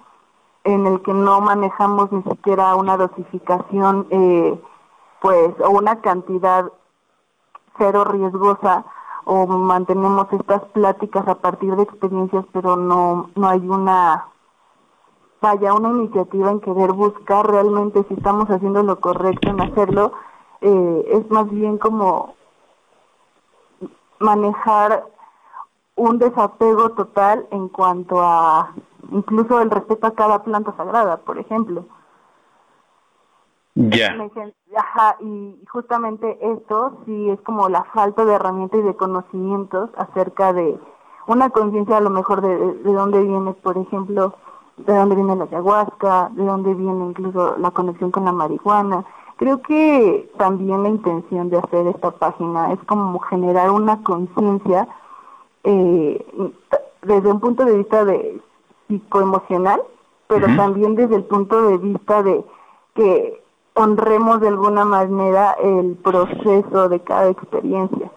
en 0.65 0.87
el 0.87 1.03
que 1.03 1.13
no 1.13 1.41
manejamos 1.41 2.11
ni 2.11 2.23
siquiera 2.25 2.75
una 2.75 2.97
dosificación, 2.97 4.07
eh, 4.11 4.61
pues, 5.21 5.55
o 5.61 5.71
una 5.71 6.01
cantidad 6.01 6.71
cero 7.79 8.05
riesgosa, 8.05 8.85
o 9.31 9.47
mantenemos 9.47 10.27
estas 10.33 10.63
pláticas 10.73 11.29
a 11.29 11.35
partir 11.35 11.77
de 11.77 11.83
experiencias, 11.83 12.47
pero 12.51 12.77
no, 12.77 13.29
no 13.35 13.47
hay 13.47 13.61
una 13.69 14.25
vaya 15.43 15.75
una 15.75 15.91
iniciativa 15.91 16.51
en 16.51 16.61
querer 16.61 16.93
buscar 16.93 17.47
realmente 17.47 18.07
si 18.09 18.15
estamos 18.15 18.49
haciendo 18.49 18.83
lo 18.83 18.99
correcto 19.01 19.51
en 19.51 19.61
hacerlo, 19.61 20.13
eh, 20.63 21.09
es 21.13 21.31
más 21.31 21.49
bien 21.51 21.77
como 21.77 22.37
manejar 24.19 25.05
un 25.95 26.19
desapego 26.19 26.89
total 26.93 27.47
en 27.51 27.69
cuanto 27.69 28.23
a 28.23 28.73
incluso 29.13 29.61
el 29.61 29.71
respeto 29.71 30.07
a 30.07 30.15
cada 30.15 30.43
planta 30.43 30.75
sagrada, 30.75 31.19
por 31.19 31.39
ejemplo. 31.39 31.85
Ya. 33.81 34.13
Ajá, 34.77 35.17
y 35.21 35.57
justamente 35.71 36.37
esto 36.41 36.99
sí 37.07 37.31
es 37.31 37.41
como 37.43 37.69
la 37.69 37.85
falta 37.95 38.25
de 38.25 38.35
herramientas 38.35 38.81
y 38.81 38.83
de 38.83 38.97
conocimientos 38.97 39.91
acerca 39.97 40.53
de 40.53 40.77
una 41.29 41.51
conciencia 41.51 41.99
a 41.99 42.01
lo 42.01 42.11
mejor 42.11 42.41
de, 42.41 42.57
de 42.57 42.93
dónde 42.93 43.23
viene, 43.23 43.53
por 43.53 43.79
ejemplo, 43.79 44.35
de 44.79 44.95
dónde 44.97 45.15
viene 45.15 45.37
la 45.37 45.45
ayahuasca, 45.45 46.31
de 46.33 46.45
dónde 46.45 46.75
viene 46.75 47.07
incluso 47.07 47.57
la 47.59 47.71
conexión 47.71 48.11
con 48.11 48.25
la 48.25 48.33
marihuana. 48.33 49.05
Creo 49.37 49.63
que 49.63 50.29
también 50.39 50.83
la 50.83 50.89
intención 50.89 51.49
de 51.49 51.59
hacer 51.59 51.87
esta 51.87 52.11
página 52.11 52.73
es 52.73 52.81
como 52.85 53.21
generar 53.21 53.71
una 53.71 54.03
conciencia 54.03 54.89
eh, 55.63 56.53
desde 57.03 57.31
un 57.31 57.39
punto 57.39 57.65
de 57.65 57.77
vista 57.77 58.05
de 58.05 58.41
psicoemocional, 58.89 59.81
pero 60.27 60.47
también 60.57 60.97
desde 60.97 61.15
el 61.15 61.25
punto 61.25 61.63
de 61.63 61.79
vista 61.79 62.25
de 62.25 62.45
que 62.95 63.48
honremos 63.79 64.41
de 64.41 64.49
alguna 64.49 64.85
manera 64.85 65.53
el 65.53 65.97
proceso 66.03 66.89
de 66.89 67.01
cada 67.01 67.29
experiencia 67.29 68.11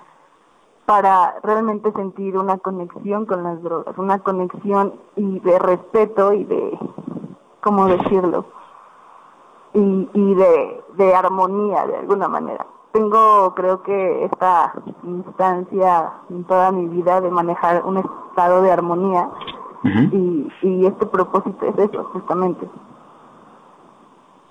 para 0.86 1.36
realmente 1.44 1.92
sentir 1.92 2.36
una 2.36 2.58
conexión 2.58 3.26
con 3.28 3.44
las 3.44 3.62
drogas, 3.62 3.96
una 3.98 4.20
conexión 4.20 4.96
y 5.16 5.40
de 5.40 5.60
respeto 5.60 6.34
y 6.34 6.44
de, 6.46 6.80
¿cómo 7.62 7.86
decirlo? 7.86 8.46
Y, 9.74 10.10
y 10.14 10.34
de, 10.34 10.84
de 10.96 11.16
armonía 11.16 11.86
de 11.86 11.98
alguna 11.98 12.28
manera. 12.28 12.66
Tengo, 12.92 13.54
creo 13.56 13.84
que 13.84 14.26
esta 14.26 14.74
instancia 15.04 16.12
en 16.30 16.44
toda 16.44 16.72
mi 16.72 16.88
vida 16.88 17.22
de 17.22 17.30
manejar 17.30 17.86
un 17.86 17.98
estado 17.98 18.64
de 18.64 18.72
armonía 18.72 19.30
y, 19.84 20.52
y 20.64 20.86
este 20.88 21.06
propósito 21.06 21.68
es 21.68 21.78
eso, 21.78 22.04
justamente. 22.12 22.68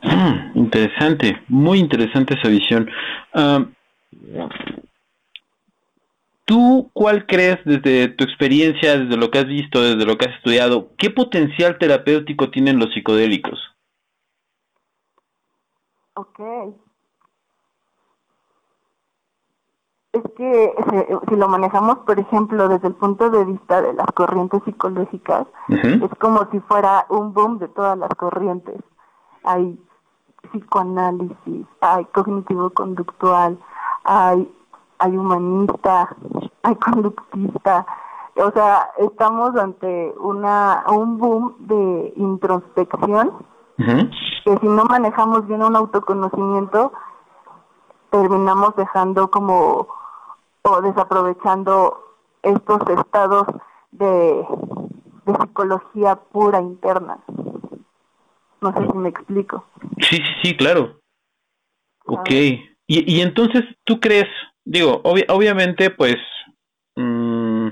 Mm, 0.02 0.52
interesante, 0.58 1.42
muy 1.48 1.78
interesante 1.78 2.34
esa 2.34 2.48
visión. 2.48 2.90
¿Tú 6.44 6.90
cuál 6.92 7.26
crees 7.26 7.58
desde 7.64 8.08
tu 8.08 8.24
experiencia, 8.24 8.98
desde 8.98 9.16
lo 9.16 9.30
que 9.30 9.38
has 9.38 9.46
visto, 9.46 9.80
desde 9.80 10.04
lo 10.04 10.18
que 10.18 10.26
has 10.26 10.34
estudiado, 10.34 10.88
qué 10.98 11.10
potencial 11.10 11.78
terapéutico 11.78 12.50
tienen 12.50 12.78
los 12.78 12.92
psicodélicos? 12.92 13.58
Ok. 16.14 16.40
Es 20.12 20.22
que 20.36 20.74
si, 21.28 21.36
lo 21.36 21.48
manejamos, 21.48 21.98
por 21.98 22.18
ejemplo, 22.18 22.68
desde 22.68 22.88
el 22.88 22.94
punto 22.94 23.30
de 23.30 23.44
vista 23.44 23.80
de 23.80 23.94
las 23.94 24.08
corrientes 24.08 24.60
psicológicas, 24.64 25.46
es 25.68 26.10
como 26.18 26.50
si 26.50 26.58
fuera 26.60 27.06
un 27.10 27.32
boom 27.32 27.60
de 27.60 27.68
todas 27.68 27.96
las 27.96 28.10
corrientes. 28.16 28.74
Hay 29.44 29.78
psicoanálisis, 30.50 31.66
hay 31.80 32.04
cognitivo-conductual, 32.06 33.58
hay 34.04 34.50
hay 34.98 35.16
humanista, 35.16 36.14
hay 36.62 36.76
conductista, 36.76 37.86
o 38.36 38.50
sea, 38.52 38.90
estamos 38.98 39.56
ante 39.56 40.14
una 40.18 40.84
un 40.88 41.18
boom 41.18 41.54
de 41.60 42.12
introspección 42.16 43.32
que 44.44 44.58
si 44.58 44.68
no 44.68 44.84
manejamos 44.84 45.46
bien 45.46 45.62
un 45.62 45.74
autoconocimiento 45.74 46.92
terminamos 48.10 48.76
dejando 48.76 49.30
como 49.30 49.88
o 50.62 50.80
desaprovechando 50.82 51.98
estos 52.42 52.80
estados 52.90 53.46
de, 53.92 54.46
de 55.24 55.34
psicología 55.40 56.16
pura 56.16 56.60
interna. 56.60 57.18
No 58.60 58.72
sé 58.74 58.86
si 58.86 58.98
me 58.98 59.08
explico. 59.08 59.64
Sí, 60.08 60.16
sí, 60.16 60.22
sí, 60.42 60.56
claro. 60.56 61.00
Ok. 62.06 62.30
Y, 62.30 62.64
y 62.86 63.20
entonces, 63.20 63.64
¿tú 63.84 64.00
crees 64.00 64.26
digo, 64.64 65.00
obviamente, 65.04 65.90
pues, 65.90 66.16
mmm, 66.96 67.68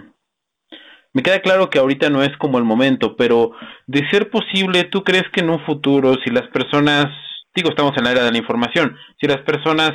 me 1.12 1.22
queda 1.22 1.40
claro 1.40 1.70
que 1.70 1.78
ahorita 1.78 2.10
no 2.10 2.22
es 2.22 2.36
como 2.38 2.58
el 2.58 2.64
momento, 2.64 3.16
pero 3.16 3.52
de 3.86 4.08
ser 4.10 4.30
posible, 4.30 4.84
¿tú 4.84 5.04
crees 5.04 5.24
que 5.32 5.40
en 5.40 5.50
un 5.50 5.64
futuro, 5.64 6.16
si 6.24 6.30
las 6.30 6.48
personas, 6.48 7.06
digo, 7.54 7.70
estamos 7.70 7.96
en 7.96 8.04
la 8.04 8.12
era 8.12 8.24
de 8.24 8.32
la 8.32 8.38
información, 8.38 8.96
si 9.20 9.26
las 9.26 9.42
personas 9.42 9.92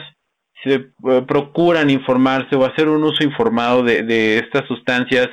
se 0.63 0.73
eh, 0.75 0.91
procuran 1.27 1.89
informarse 1.89 2.55
o 2.55 2.65
hacer 2.65 2.87
un 2.87 3.03
uso 3.03 3.23
informado 3.23 3.83
de, 3.83 4.03
de 4.03 4.39
estas 4.39 4.65
sustancias, 4.67 5.27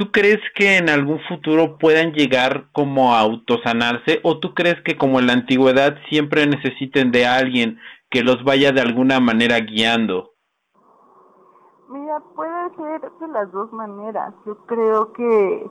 ¿tú 0.00 0.10
crees 0.12 0.40
que 0.54 0.78
en 0.78 0.88
algún 0.88 1.20
futuro 1.28 1.76
puedan 1.76 2.14
llegar 2.14 2.70
como 2.72 3.12
a 3.12 3.20
autosanarse 3.20 4.20
o 4.22 4.38
tú 4.38 4.54
crees 4.54 4.80
que 4.82 4.96
como 4.96 5.20
en 5.20 5.26
la 5.26 5.34
antigüedad 5.34 5.94
siempre 6.08 6.46
necesiten 6.46 7.12
de 7.12 7.26
alguien 7.26 7.78
que 8.08 8.22
los 8.22 8.42
vaya 8.42 8.72
de 8.72 8.80
alguna 8.80 9.20
manera 9.20 9.60
guiando? 9.60 10.30
Mira, 11.90 12.18
puede 12.34 12.74
ser 12.76 13.12
de 13.20 13.28
las 13.28 13.52
dos 13.52 13.70
maneras. 13.74 14.32
Yo 14.46 14.56
creo 14.64 15.12
que 15.12 15.70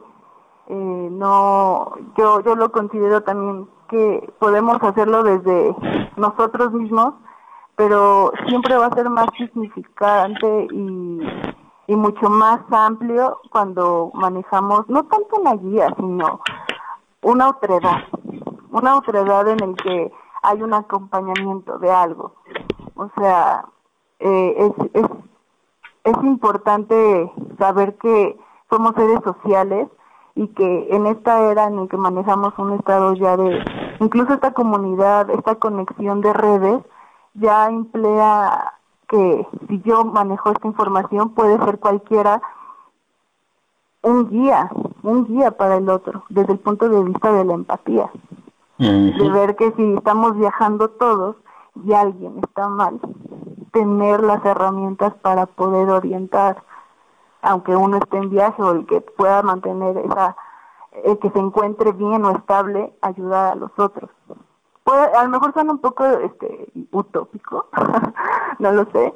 eh, 0.68 1.08
no, 1.10 1.92
yo, 2.16 2.44
yo 2.44 2.54
lo 2.56 2.72
considero 2.72 3.24
también 3.24 3.68
que 3.90 4.32
podemos 4.38 4.78
hacerlo 4.84 5.24
desde 5.24 5.76
nosotros 6.18 6.72
mismos, 6.72 7.16
pero 7.76 8.32
siempre 8.48 8.78
va 8.78 8.86
a 8.86 8.96
ser 8.96 9.10
más 9.10 9.26
significante 9.36 10.68
y, 10.72 11.20
y 11.90 11.96
mucho 11.96 12.30
más 12.30 12.62
amplio 12.72 13.40
cuando 13.52 14.12
manejamos 14.14 14.88
no 14.90 15.06
tanto 15.06 15.38
una 15.38 15.56
guía, 15.56 15.94
sino 15.98 16.40
una 17.24 17.50
otredad, 17.50 18.04
una 18.72 18.98
otredad 18.98 19.48
en 19.50 19.64
el 19.64 19.76
que 19.76 20.12
hay 20.44 20.62
un 20.62 20.74
acompañamiento 20.74 21.80
de 21.80 21.92
algo. 21.92 22.36
O 22.96 23.10
sea, 23.18 23.66
eh, 24.20 24.72
es, 24.78 25.04
es 25.04 25.10
es 26.04 26.24
importante 26.24 27.32
saber 27.58 27.98
que 27.98 28.38
somos 28.70 28.94
seres 28.96 29.20
sociales 29.24 29.88
y 30.36 30.48
que 30.50 30.88
en 30.92 31.08
esta 31.08 31.52
era 31.52 31.66
en 31.66 31.78
la 31.78 31.88
que 31.88 31.98
manejamos 31.98 32.58
un 32.58 32.74
estado 32.74 33.14
ya 33.16 33.36
de, 33.36 33.64
incluso 34.00 34.34
esta 34.34 34.54
comunidad, 34.54 35.30
esta 35.30 35.56
conexión 35.56 36.22
de 36.22 36.34
redes, 36.34 36.84
ya 37.34 37.68
emplea 37.68 38.74
que 39.10 39.48
si 39.68 39.82
yo 39.82 40.06
manejo 40.06 40.52
esta 40.52 40.68
información 40.68 41.32
puede 41.32 41.58
ser 41.66 41.80
cualquiera 41.80 42.42
un 44.04 44.30
guía, 44.30 44.70
un 45.04 45.26
guía 45.26 45.52
para 45.52 45.78
el 45.78 45.90
otro, 45.90 46.24
desde 46.30 46.54
el 46.54 46.60
punto 46.60 46.88
de 46.88 47.04
vista 47.04 47.34
de 47.34 47.44
la 47.44 47.54
empatía. 47.54 48.10
De 48.78 49.30
ver 49.32 49.58
que 49.58 49.74
si 49.74 49.94
estamos 49.96 50.38
viajando 50.38 50.90
todos 50.92 51.36
y 51.84 51.92
alguien 51.92 52.40
está 52.42 52.70
mal, 52.70 53.00
tener 53.74 54.24
las 54.24 54.46
herramientas 54.46 55.14
para 55.16 55.48
poder 55.48 55.90
orientar, 55.90 56.64
aunque 57.42 57.76
uno 57.76 57.98
esté 57.98 58.18
en 58.18 58.30
viaje 58.30 58.62
o 58.62 58.72
el 58.72 58.86
que 58.86 59.02
pueda 59.02 59.42
mantener 59.42 59.98
esa, 59.98 60.38
el 61.04 61.20
que 61.20 61.30
se 61.32 61.40
encuentre 61.40 61.92
bien 61.92 62.24
o 62.24 62.32
estable, 62.32 62.94
ayudar 63.02 63.52
a 63.52 63.56
los 63.56 63.72
otros. 63.78 64.10
Puede, 64.90 65.16
a 65.16 65.24
lo 65.24 65.30
mejor 65.30 65.54
suena 65.54 65.72
un 65.72 65.78
poco 65.78 66.04
este, 66.04 66.68
utópico, 66.92 67.68
no 68.58 68.72
lo 68.72 68.86
sé, 68.86 69.14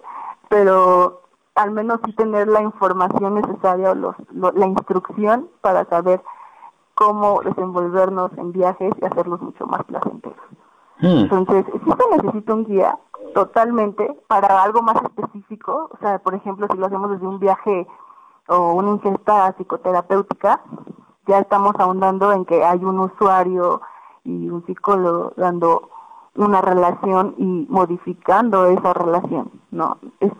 pero 0.47 1.23
al 1.55 1.71
menos 1.71 1.99
sí 2.05 2.13
tener 2.13 2.47
la 2.47 2.61
información 2.61 3.33
necesaria 3.33 3.89
o 3.89 3.95
los, 3.95 4.15
la 4.53 4.67
instrucción 4.67 5.49
para 5.61 5.85
saber 5.85 6.21
cómo 6.93 7.41
desenvolvernos 7.41 8.31
en 8.37 8.51
viajes 8.51 8.93
y 9.01 9.05
hacerlos 9.05 9.41
mucho 9.41 9.65
más 9.65 9.83
placenteros. 9.85 10.45
Hmm. 10.99 11.21
Entonces, 11.21 11.65
si 11.65 11.91
se 11.91 12.17
necesita 12.17 12.53
un 12.53 12.65
guía 12.65 12.99
totalmente 13.33 14.15
para 14.27 14.61
algo 14.61 14.83
más 14.83 15.01
específico, 15.01 15.89
o 15.91 15.97
sea, 15.97 16.19
por 16.19 16.35
ejemplo, 16.35 16.67
si 16.71 16.77
lo 16.77 16.85
hacemos 16.85 17.09
desde 17.09 17.25
un 17.25 17.39
viaje 17.39 17.87
o 18.47 18.73
una 18.73 18.91
ingesta 18.91 19.55
psicoterapéutica, 19.57 20.61
ya 21.25 21.39
estamos 21.39 21.73
ahondando 21.79 22.31
en 22.31 22.45
que 22.45 22.63
hay 22.63 22.85
un 22.85 22.99
usuario 22.99 23.81
y 24.23 24.49
un 24.49 24.65
psicólogo 24.65 25.33
dando 25.37 25.89
una 26.35 26.61
relación 26.61 27.35
y 27.37 27.67
modificando 27.69 28.65
esa 28.67 28.93
relación, 28.93 29.51
¿no? 29.71 29.97
Es, 30.19 30.31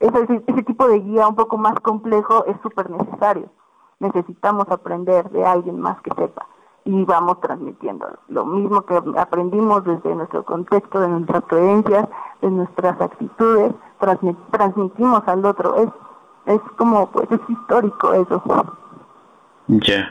ese, 0.00 0.62
tipo 0.62 0.88
de 0.88 1.00
guía 1.00 1.28
un 1.28 1.34
poco 1.34 1.58
más 1.58 1.74
complejo 1.80 2.44
es 2.46 2.56
súper 2.62 2.90
necesario. 2.90 3.50
Necesitamos 3.98 4.66
aprender 4.70 5.28
de 5.30 5.44
alguien 5.44 5.78
más 5.78 6.00
que 6.00 6.10
sepa 6.14 6.46
y 6.84 7.04
vamos 7.04 7.40
transmitiendo 7.40 8.08
lo 8.28 8.46
mismo 8.46 8.82
que 8.82 8.98
aprendimos 9.18 9.84
desde 9.84 10.14
nuestro 10.14 10.42
contexto, 10.44 11.00
de 11.00 11.08
nuestras 11.08 11.44
creencias, 11.44 12.08
de 12.40 12.50
nuestras 12.50 12.98
actitudes, 13.00 13.74
transmitimos 14.50 15.22
al 15.26 15.44
otro. 15.44 15.76
Es, 15.76 15.88
es 16.46 16.60
como, 16.76 17.10
pues 17.10 17.30
es 17.30 17.40
histórico 17.48 18.14
eso. 18.14 18.42
Ya, 19.68 20.10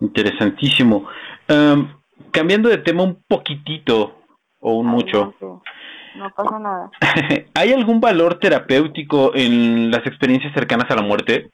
interesantísimo. 0.00 1.04
Um, 1.48 1.88
cambiando 2.30 2.68
de 2.68 2.78
tema 2.78 3.02
un 3.02 3.22
poquitito 3.26 4.16
o 4.60 4.74
un 4.74 4.86
mucho. 4.86 5.34
No 6.16 6.30
pasa 6.34 6.58
nada. 6.58 6.90
¿Hay 7.54 7.72
algún 7.72 8.00
valor 8.00 8.38
terapéutico 8.38 9.32
en 9.34 9.90
las 9.90 10.06
experiencias 10.06 10.52
cercanas 10.52 10.90
a 10.90 10.96
la 10.96 11.02
muerte? 11.02 11.50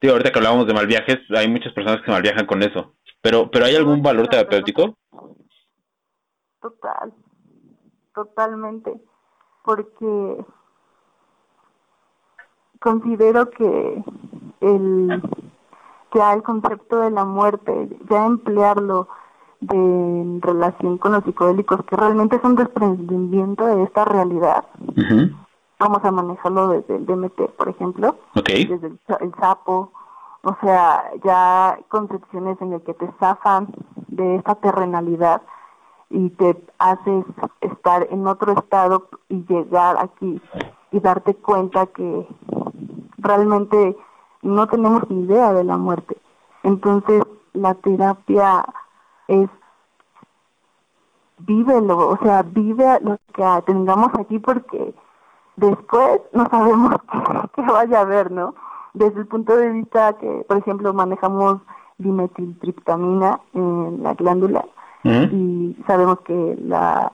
Digo, 0.00 0.12
ahorita 0.12 0.32
que 0.32 0.38
hablábamos 0.38 0.66
de 0.66 0.74
mal 0.74 0.86
viajes, 0.86 1.18
hay 1.36 1.48
muchas 1.48 1.72
personas 1.72 2.02
que 2.02 2.10
mal 2.10 2.22
viajan 2.22 2.46
con 2.46 2.62
eso. 2.62 2.94
Pero, 3.20 3.50
pero 3.50 3.66
¿hay 3.66 3.76
algún 3.76 4.02
valor 4.02 4.28
terapéutico? 4.28 4.96
Total, 6.60 7.12
totalmente, 8.14 8.92
porque 9.64 10.44
considero 12.78 13.50
que 13.50 14.02
el 14.60 15.22
ya 16.14 16.32
el 16.32 16.42
concepto 16.42 17.00
de 17.00 17.10
la 17.10 17.24
muerte, 17.24 17.88
ya 18.08 18.26
emplearlo 18.26 19.08
de, 19.60 20.38
relación 20.40 20.98
con 20.98 21.12
los 21.12 21.24
psicodélicos, 21.24 21.84
que 21.84 21.96
realmente 21.96 22.36
es 22.36 22.44
un 22.44 22.56
desprendimiento 22.56 23.66
de 23.66 23.82
esta 23.84 24.04
realidad. 24.04 24.64
Vamos 25.78 26.04
a 26.04 26.10
manejarlo 26.10 26.68
desde 26.68 26.96
el 26.96 27.06
DMT, 27.06 27.56
por 27.56 27.68
ejemplo, 27.68 28.16
desde 28.34 28.86
el, 28.86 29.34
sapo, 29.38 29.92
o 30.42 30.56
sea, 30.60 31.04
ya 31.24 31.78
concepciones 31.88 32.60
en 32.60 32.70
las 32.70 32.82
que 32.82 32.94
te 32.94 33.10
zafan 33.18 33.68
de 34.08 34.36
esta 34.36 34.54
terrenalidad 34.56 35.42
y 36.10 36.30
te 36.30 36.62
haces 36.78 37.24
estar 37.60 38.06
en 38.10 38.26
otro 38.26 38.52
estado 38.52 39.08
y 39.28 39.44
llegar 39.46 39.96
aquí 39.98 40.40
y 40.90 41.00
darte 41.00 41.34
cuenta 41.34 41.86
que 41.86 42.26
realmente 43.18 43.96
no 44.42 44.66
tenemos 44.68 45.08
ni 45.08 45.22
idea 45.22 45.52
de 45.52 45.64
la 45.64 45.76
muerte. 45.76 46.16
Entonces, 46.62 47.22
la 47.52 47.74
terapia 47.74 48.64
es 49.30 49.48
vívelo, 51.38 52.10
o 52.10 52.18
sea, 52.18 52.42
vive 52.42 52.98
lo 53.02 53.18
que 53.32 53.44
tengamos 53.66 54.10
aquí 54.18 54.38
porque 54.38 54.94
después 55.56 56.20
no 56.32 56.46
sabemos 56.50 56.96
qué, 57.54 57.62
vaya 57.62 57.98
a 57.98 58.02
haber, 58.02 58.30
¿no? 58.30 58.54
Desde 58.92 59.20
el 59.20 59.26
punto 59.26 59.56
de 59.56 59.70
vista 59.70 60.14
que, 60.14 60.44
por 60.48 60.58
ejemplo, 60.58 60.92
manejamos 60.92 61.60
dimetiltriptamina 61.98 63.40
en 63.54 64.02
la 64.02 64.14
glándula 64.14 64.64
y 65.02 65.76
sabemos 65.86 66.20
que 66.20 66.58
la 66.60 67.10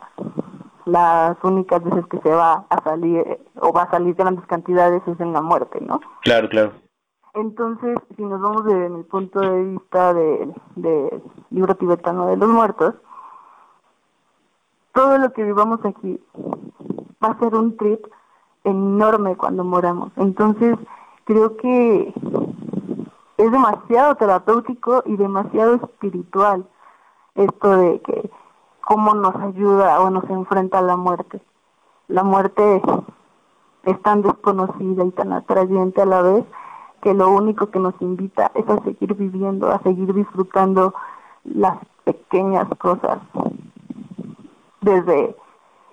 las 0.86 1.36
únicas 1.42 1.82
veces 1.82 2.06
que 2.06 2.18
se 2.18 2.30
va 2.30 2.64
a 2.70 2.82
salir 2.84 3.24
o 3.60 3.72
va 3.72 3.82
a 3.82 3.90
salir 3.90 4.14
grandes 4.14 4.46
cantidades 4.46 5.02
es 5.06 5.20
en 5.20 5.32
la 5.32 5.42
muerte, 5.42 5.80
¿no? 5.80 6.00
Claro, 6.22 6.48
claro. 6.48 6.72
Entonces, 7.36 7.98
si 8.16 8.24
nos 8.24 8.40
vamos 8.40 8.64
desde 8.64 8.86
el 8.86 9.04
punto 9.04 9.40
de 9.40 9.62
vista 9.62 10.14
del 10.14 10.54
de 10.74 11.22
libro 11.50 11.74
tibetano 11.74 12.28
de 12.28 12.38
los 12.38 12.48
muertos, 12.48 12.94
todo 14.94 15.18
lo 15.18 15.30
que 15.34 15.44
vivamos 15.44 15.84
aquí 15.84 16.18
va 17.22 17.28
a 17.28 17.38
ser 17.38 17.54
un 17.54 17.76
trip 17.76 18.06
enorme 18.64 19.36
cuando 19.36 19.64
moramos. 19.64 20.12
Entonces, 20.16 20.78
creo 21.24 21.58
que 21.58 22.14
es 23.36 23.52
demasiado 23.52 24.14
terapéutico 24.14 25.02
y 25.04 25.18
demasiado 25.18 25.74
espiritual 25.74 26.66
esto 27.34 27.76
de 27.76 28.00
que 28.00 28.30
cómo 28.80 29.14
nos 29.14 29.36
ayuda 29.36 30.00
o 30.00 30.08
nos 30.08 30.24
enfrenta 30.30 30.78
a 30.78 30.82
la 30.82 30.96
muerte. 30.96 31.42
La 32.08 32.22
muerte 32.22 32.80
es 33.82 34.00
tan 34.00 34.22
desconocida 34.22 35.04
y 35.04 35.10
tan 35.10 35.34
atrayente 35.34 36.00
a 36.00 36.06
la 36.06 36.22
vez 36.22 36.46
que 37.06 37.14
lo 37.14 37.30
único 37.30 37.70
que 37.70 37.78
nos 37.78 37.94
invita 38.00 38.50
es 38.56 38.68
a 38.68 38.82
seguir 38.82 39.14
viviendo, 39.14 39.70
a 39.70 39.80
seguir 39.84 40.12
disfrutando 40.12 40.92
las 41.44 41.78
pequeñas 42.02 42.66
cosas, 42.78 43.20
desde 44.80 45.36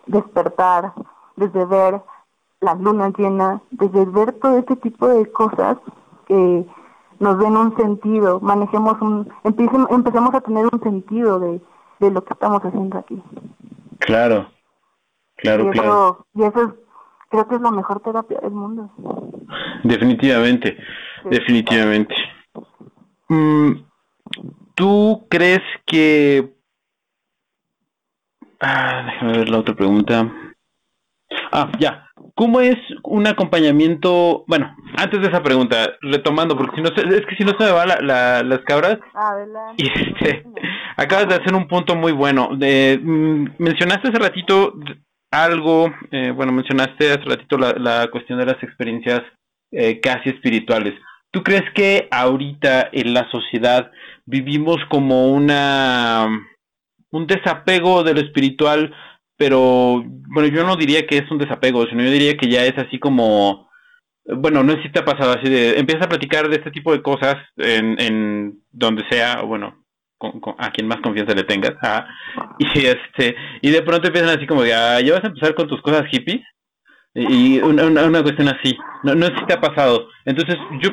despertar, 0.08 0.92
desde 1.36 1.66
ver 1.66 2.02
la 2.62 2.74
luna 2.74 3.14
llena, 3.16 3.62
desde 3.70 4.06
ver 4.06 4.34
todo 4.40 4.58
este 4.58 4.76
tipo 4.78 5.08
de 5.08 5.32
cosas 5.32 5.78
que 6.26 6.66
nos 7.20 7.38
den 7.38 7.58
un 7.58 7.78
sentido, 7.78 8.40
manejemos 8.40 9.00
un, 9.00 9.32
empecemos, 9.44 10.34
a 10.34 10.42
tener 10.42 10.66
un 10.66 10.82
sentido 10.82 11.40
de, 11.40 11.62
de 12.00 12.10
lo 12.10 12.24
que 12.24 12.34
estamos 12.34 12.66
haciendo 12.66 12.98
aquí. 12.98 13.22
Claro, 14.00 14.48
claro, 15.36 15.70
claro. 15.70 16.26
Y 16.34 16.42
eso 16.42 16.60
es, 16.64 16.70
creo 17.34 17.48
que 17.48 17.56
es 17.56 17.62
la 17.62 17.72
mejor 17.72 18.00
terapia 18.02 18.40
del 18.42 18.52
mundo. 18.52 18.92
Definitivamente, 19.84 20.78
definitivamente. 21.26 22.14
Mm, 23.28 23.72
¿Tú 24.76 25.26
crees 25.30 25.62
que... 25.88 26.54
Ah, 28.60 29.04
déjame 29.08 29.38
ver 29.40 29.50
la 29.50 29.60
otra 29.60 29.74
pregunta. 29.74 30.32
Ah, 31.52 31.72
ya. 31.80 32.08
¿Cómo 32.36 32.62
es 32.62 32.78
un 33.04 33.26
acompañamiento? 33.26 34.44
Bueno, 34.48 34.76
antes 34.96 35.20
de 35.22 35.28
esa 35.28 35.42
pregunta, 35.42 35.90
retomando, 36.02 36.56
porque 36.56 36.76
si 36.76 36.82
no 36.84 36.90
es 36.90 37.26
que 37.26 37.36
si 37.36 37.44
no 37.44 37.54
se 37.58 37.66
me 37.66 37.72
va 37.72 37.86
la, 37.86 38.44
las 38.44 38.60
cabras. 38.60 39.00
Adelante. 39.14 39.84
Y 39.84 39.88
este, 39.88 40.46
acabas 40.98 41.28
de 41.28 41.36
hacer 41.36 41.56
un 41.56 41.68
punto 41.68 41.96
muy 41.96 42.12
bueno. 42.12 42.50
De, 42.56 43.00
mm, 43.04 43.56
mencionaste 43.58 44.10
hace 44.10 44.20
ratito 44.20 44.74
algo, 45.34 45.92
eh, 46.12 46.32
bueno, 46.32 46.52
mencionaste 46.52 47.12
hace 47.12 47.24
ratito 47.24 47.58
la, 47.58 47.74
la 47.74 48.08
cuestión 48.12 48.40
de 48.40 48.46
las 48.46 48.62
experiencias 48.62 49.22
eh, 49.72 50.00
casi 50.00 50.30
espirituales. 50.30 50.94
¿Tú 51.32 51.42
crees 51.42 51.64
que 51.74 52.08
ahorita 52.12 52.90
en 52.92 53.14
la 53.16 53.30
sociedad 53.32 53.92
vivimos 54.26 54.78
como 54.90 55.28
una 55.34 56.28
un 57.12 57.28
desapego 57.28 58.04
de 58.04 58.14
lo 58.14 58.22
espiritual, 58.22 58.94
pero 59.36 60.04
bueno, 60.06 60.50
yo 60.50 60.64
no 60.64 60.76
diría 60.76 61.06
que 61.08 61.18
es 61.18 61.32
un 61.32 61.40
desapego, 61.40 61.86
sino 61.88 62.04
yo 62.04 62.12
diría 62.12 62.38
que 62.38 62.50
ya 62.50 62.66
es 62.66 62.78
así 62.78 63.00
como 63.00 63.68
bueno, 64.26 64.64
no 64.64 64.74
sé 64.74 64.84
si 64.84 64.92
te 64.92 65.00
ha 65.00 65.06
pasado 65.06 65.34
así 65.34 65.50
de 65.50 65.80
empiezas 65.80 66.06
a 66.06 66.10
platicar 66.10 66.48
de 66.50 66.58
este 66.58 66.72
tipo 66.72 66.94
de 66.94 67.02
cosas 67.02 67.36
en, 67.58 68.00
en 68.00 68.60
donde 68.72 69.04
sea, 69.10 69.42
bueno, 69.42 69.83
a 70.58 70.72
quien 70.72 70.88
más 70.88 71.02
confianza 71.02 71.34
le 71.34 71.44
tengas, 71.44 71.74
ah, 71.82 72.08
y 72.58 72.86
este 72.86 73.36
y 73.62 73.70
de 73.70 73.82
pronto 73.82 74.08
empiezan 74.08 74.38
así 74.38 74.48
como 74.48 74.64
de, 74.64 74.74
ah, 74.74 75.00
ya 75.02 75.14
vas 75.14 75.24
a 75.24 75.28
empezar 75.28 75.56
con 75.56 75.68
tus 75.68 75.82
cosas 75.82 76.08
hippies 76.10 76.42
y 77.16 77.60
una, 77.60 77.86
una, 77.86 78.24
cuestión 78.24 78.48
así. 78.48 78.76
No, 79.04 79.14
no 79.14 79.28
sé 79.28 79.34
si 79.38 79.46
te 79.46 79.54
ha 79.54 79.62
pasado. 79.62 80.10
Entonces, 80.26 80.58
yo, 80.82 80.90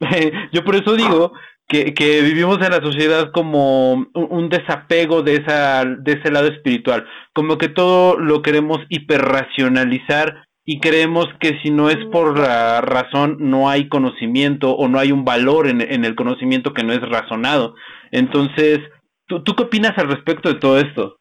yo 0.52 0.64
por 0.64 0.76
eso 0.76 0.94
digo 0.94 1.32
que, 1.66 1.92
que 1.94 2.20
vivimos 2.22 2.58
en 2.58 2.70
la 2.70 2.80
sociedad 2.80 3.30
como 3.32 3.92
un, 4.14 4.48
desapego 4.48 5.22
de, 5.22 5.36
esa, 5.36 5.84
de 5.84 6.12
ese 6.12 6.30
lado 6.30 6.48
espiritual. 6.48 7.06
Como 7.32 7.58
que 7.58 7.68
todo 7.68 8.18
lo 8.18 8.42
queremos 8.42 8.78
hiperracionalizar 8.88 10.46
y 10.70 10.78
creemos 10.78 11.26
que 11.40 11.58
si 11.62 11.70
no 11.72 11.90
es 11.90 11.96
por 12.12 12.38
la 12.38 12.80
razón 12.80 13.38
no 13.40 13.68
hay 13.68 13.88
conocimiento 13.88 14.70
o 14.70 14.86
no 14.86 15.00
hay 15.00 15.10
un 15.10 15.24
valor 15.24 15.66
en, 15.66 15.80
en 15.80 16.04
el 16.04 16.14
conocimiento 16.14 16.72
que 16.72 16.84
no 16.84 16.92
es 16.92 17.00
razonado. 17.10 17.74
Entonces, 18.12 18.78
¿tú, 19.26 19.42
¿tú 19.42 19.56
qué 19.56 19.64
opinas 19.64 19.98
al 19.98 20.06
respecto 20.06 20.48
de 20.48 20.60
todo 20.60 20.78
esto? 20.78 21.16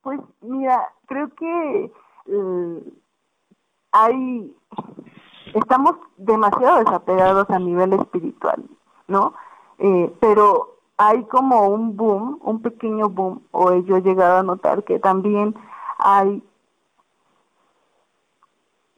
Pues 0.00 0.18
mira, 0.40 0.88
creo 1.04 1.28
que 1.34 1.92
eh, 2.28 2.92
hay, 3.92 4.50
estamos 5.52 5.96
demasiado 6.16 6.78
desapegados 6.78 7.50
a 7.50 7.58
nivel 7.58 7.92
espiritual, 7.92 8.64
¿no? 9.06 9.34
Eh, 9.80 10.10
pero 10.18 10.78
hay 10.96 11.22
como 11.24 11.68
un 11.68 11.94
boom, 11.94 12.38
un 12.40 12.62
pequeño 12.62 13.10
boom, 13.10 13.42
o 13.50 13.76
yo 13.82 13.98
he 13.98 14.02
llegado 14.02 14.38
a 14.38 14.42
notar 14.42 14.82
que 14.84 14.98
también 14.98 15.54
hay 15.98 16.42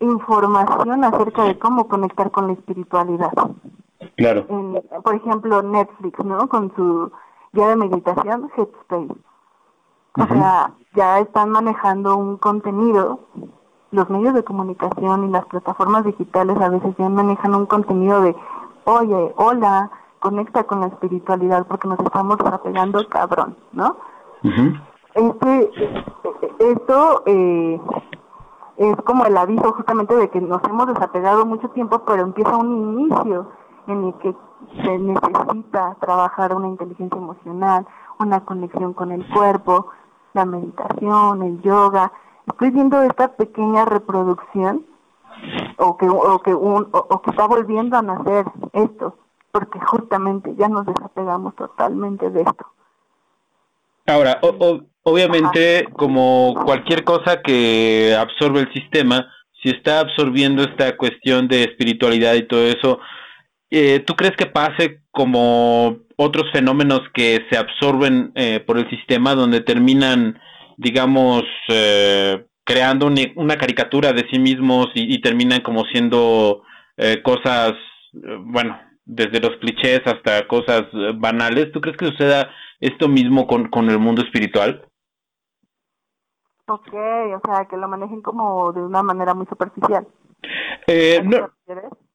información 0.00 1.04
acerca 1.04 1.44
de 1.44 1.58
cómo 1.58 1.88
conectar 1.88 2.30
con 2.30 2.48
la 2.48 2.52
espiritualidad. 2.54 3.32
Claro. 4.16 4.46
por 5.02 5.14
ejemplo, 5.14 5.62
Netflix, 5.62 6.24
¿no? 6.24 6.48
Con 6.48 6.72
su 6.74 7.10
guía 7.52 7.68
de 7.68 7.76
meditación, 7.76 8.50
Headspace. 8.56 9.14
O 10.14 10.26
sea, 10.26 10.72
ya 10.94 11.20
están 11.20 11.50
manejando 11.50 12.16
un 12.16 12.36
contenido 12.36 13.20
los 13.90 14.10
medios 14.10 14.34
de 14.34 14.44
comunicación 14.44 15.28
y 15.28 15.30
las 15.30 15.46
plataformas 15.46 16.04
digitales 16.04 16.60
a 16.60 16.68
veces 16.68 16.94
ya 16.98 17.08
manejan 17.08 17.54
un 17.54 17.66
contenido 17.66 18.20
de, 18.20 18.36
oye, 18.84 19.32
hola, 19.36 19.90
conecta 20.18 20.64
con 20.64 20.80
la 20.80 20.88
espiritualidad 20.88 21.66
porque 21.66 21.88
nos 21.88 21.98
estamos 22.00 22.38
apegando 22.40 23.06
cabrón, 23.08 23.56
¿no? 23.72 23.96
este, 25.14 25.70
esto 26.58 27.22
eh, 27.26 27.80
es 28.78 28.96
como 29.04 29.24
el 29.26 29.36
aviso 29.36 29.72
justamente 29.72 30.14
de 30.14 30.30
que 30.30 30.40
nos 30.40 30.62
hemos 30.64 30.86
desapegado 30.86 31.44
mucho 31.44 31.68
tiempo, 31.70 32.04
pero 32.06 32.22
empieza 32.22 32.56
un 32.56 33.00
inicio 33.00 33.50
en 33.88 34.04
el 34.04 34.14
que 34.14 34.34
se 34.82 34.98
necesita 34.98 35.96
trabajar 36.00 36.54
una 36.54 36.68
inteligencia 36.68 37.18
emocional, 37.18 37.86
una 38.20 38.44
conexión 38.44 38.94
con 38.94 39.10
el 39.10 39.28
cuerpo, 39.30 39.88
la 40.32 40.44
meditación, 40.44 41.42
el 41.42 41.60
yoga. 41.62 42.12
Estoy 42.46 42.70
viendo 42.70 43.02
esta 43.02 43.34
pequeña 43.34 43.84
reproducción 43.84 44.86
o 45.78 45.96
que 45.96 46.08
o 46.08 46.38
que 46.40 46.54
un, 46.54 46.88
o, 46.92 47.22
que 47.22 47.30
está 47.30 47.46
volviendo 47.46 47.96
a 47.96 48.02
nacer 48.02 48.46
esto, 48.72 49.16
porque 49.50 49.80
justamente 49.80 50.54
ya 50.56 50.68
nos 50.68 50.86
desapegamos 50.86 51.54
totalmente 51.56 52.30
de 52.30 52.42
esto. 52.42 52.66
Ahora, 54.06 54.40
obviamente, 55.10 55.86
como 55.92 56.54
cualquier 56.64 57.04
cosa 57.04 57.42
que 57.42 58.14
absorbe 58.18 58.60
el 58.60 58.72
sistema, 58.72 59.32
si 59.62 59.70
está 59.70 60.00
absorbiendo 60.00 60.62
esta 60.62 60.96
cuestión 60.96 61.48
de 61.48 61.64
espiritualidad 61.64 62.34
y 62.34 62.46
todo 62.46 62.66
eso, 62.66 63.00
eh, 63.70 64.00
¿tú 64.00 64.14
crees 64.14 64.36
que 64.36 64.46
pase 64.46 65.00
como 65.10 65.98
otros 66.16 66.50
fenómenos 66.52 67.02
que 67.12 67.44
se 67.50 67.58
absorben 67.58 68.32
eh, 68.34 68.60
por 68.60 68.78
el 68.78 68.88
sistema 68.88 69.34
donde 69.34 69.60
terminan, 69.60 70.40
digamos, 70.76 71.42
eh, 71.68 72.44
creando 72.64 73.06
una, 73.06 73.56
caricatura 73.56 74.12
de 74.12 74.26
sí 74.30 74.38
mismos 74.38 74.88
y, 74.94 75.20
terminan 75.20 75.60
como 75.60 75.84
siendo 75.86 76.62
cosas, 77.22 77.72
bueno, 78.40 78.78
desde 79.04 79.40
los 79.40 79.56
clichés 79.58 80.02
hasta 80.04 80.46
cosas 80.46 80.82
banales? 81.14 81.72
¿Tú 81.72 81.80
crees 81.80 81.96
que 81.96 82.06
suceda 82.06 82.50
esto 82.80 83.08
mismo 83.08 83.46
con, 83.46 83.68
con 83.68 83.88
el 83.88 83.98
mundo 83.98 84.22
espiritual? 84.22 84.87
Ok, 86.68 86.92
o 86.92 87.40
sea, 87.44 87.64
que 87.64 87.76
lo 87.76 87.88
manejen 87.88 88.20
como 88.20 88.72
de 88.72 88.82
una 88.82 89.02
manera 89.02 89.34
muy 89.34 89.46
superficial. 89.46 90.06
Eh, 90.86 91.20
no, 91.24 91.50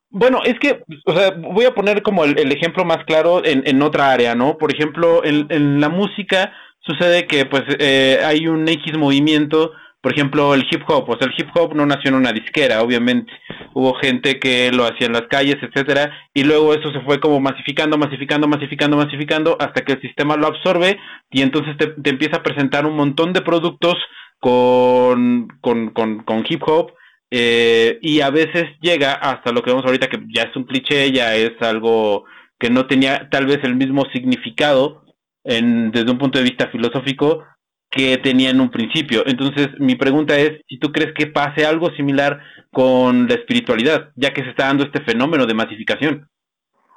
bueno, 0.10 0.42
es 0.46 0.60
que, 0.60 0.84
o 1.06 1.12
sea, 1.12 1.32
voy 1.32 1.66
a 1.66 1.74
poner 1.74 2.04
como 2.04 2.24
el, 2.24 2.52
ejemplo 2.52 2.86
más 2.86 3.04
claro 3.06 3.44
en, 3.44 3.64
en, 3.66 3.82
otra 3.82 4.12
área, 4.12 4.36
¿no? 4.36 4.58
Por 4.58 4.72
ejemplo, 4.72 5.24
en, 5.26 5.48
en 5.50 5.82
la 5.82 5.90
música 5.90 6.54
sucede 6.82 7.26
que, 7.26 7.46
pues, 7.48 7.64
eh, 7.80 8.20
hay 8.24 8.48
un 8.48 8.68
X 8.68 8.98
movimiento 8.98 9.72
por 10.04 10.12
ejemplo, 10.12 10.54
el 10.54 10.68
hip 10.70 10.84
hop, 10.86 11.10
o 11.10 11.18
sea, 11.18 11.28
el 11.28 11.34
hip 11.38 11.48
hop 11.56 11.74
no 11.76 11.86
nació 11.86 12.10
en 12.10 12.16
una 12.16 12.34
disquera, 12.34 12.82
obviamente. 12.82 13.32
Hubo 13.74 13.94
gente 13.94 14.38
que 14.38 14.70
lo 14.74 14.84
hacía 14.84 15.08
en 15.08 15.14
las 15.14 15.28
calles, 15.30 15.56
etcétera, 15.62 16.12
y 16.34 16.44
luego 16.44 16.74
eso 16.74 16.92
se 16.92 17.00
fue 17.06 17.22
como 17.22 17.40
masificando, 17.40 17.98
masificando, 17.98 18.46
masificando, 18.50 18.98
masificando, 18.98 19.58
hasta 19.62 19.86
que 19.86 19.94
el 19.94 20.02
sistema 20.02 20.36
lo 20.36 20.48
absorbe 20.48 21.00
y 21.32 21.42
entonces 21.42 21.78
te, 21.78 22.10
empieza 22.10 22.36
a 22.36 22.44
presentar 22.44 22.86
un 22.86 22.98
montón 22.98 23.32
de 23.32 23.44
productos 23.44 23.96
con, 24.44 25.48
con, 25.62 25.92
con, 25.94 26.46
hip 26.50 26.62
hop. 26.68 26.92
Eh, 27.32 27.98
y 28.02 28.20
a 28.20 28.30
veces 28.30 28.66
llega 28.82 29.14
hasta 29.14 29.54
lo 29.54 29.64
que 29.64 29.72
vemos 29.72 29.86
ahorita, 29.86 30.10
que 30.10 30.20
ya 30.36 30.44
es 30.44 30.56
un 30.58 30.66
cliché, 30.66 31.12
ya 31.14 31.34
es 31.34 31.54
algo 31.62 32.26
que 32.60 32.70
no 32.70 32.86
tenía 32.86 33.30
tal 33.30 33.46
vez 33.46 33.64
el 33.64 33.76
mismo 33.76 34.04
significado 34.12 35.06
en, 35.46 35.92
desde 35.92 36.12
un 36.12 36.18
punto 36.18 36.40
de 36.40 36.44
vista 36.44 36.68
filosófico, 36.68 37.46
que 37.90 38.18
tenía 38.18 38.50
en 38.50 38.60
un 38.60 38.70
principio. 38.70 39.24
Entonces, 39.26 39.70
mi 39.80 39.96
pregunta 39.96 40.36
es 40.36 40.62
si 40.68 40.78
tú 40.78 40.92
crees 40.92 41.14
que 41.14 41.28
pase 41.28 41.66
algo 41.66 41.90
similar 41.92 42.42
con 42.74 43.28
la 43.28 43.36
espiritualidad, 43.36 44.12
ya 44.16 44.34
que 44.34 44.44
se 44.44 44.50
está 44.50 44.66
dando 44.66 44.84
este 44.84 45.02
fenómeno 45.04 45.46
de 45.46 45.54
masificación. 45.54 46.30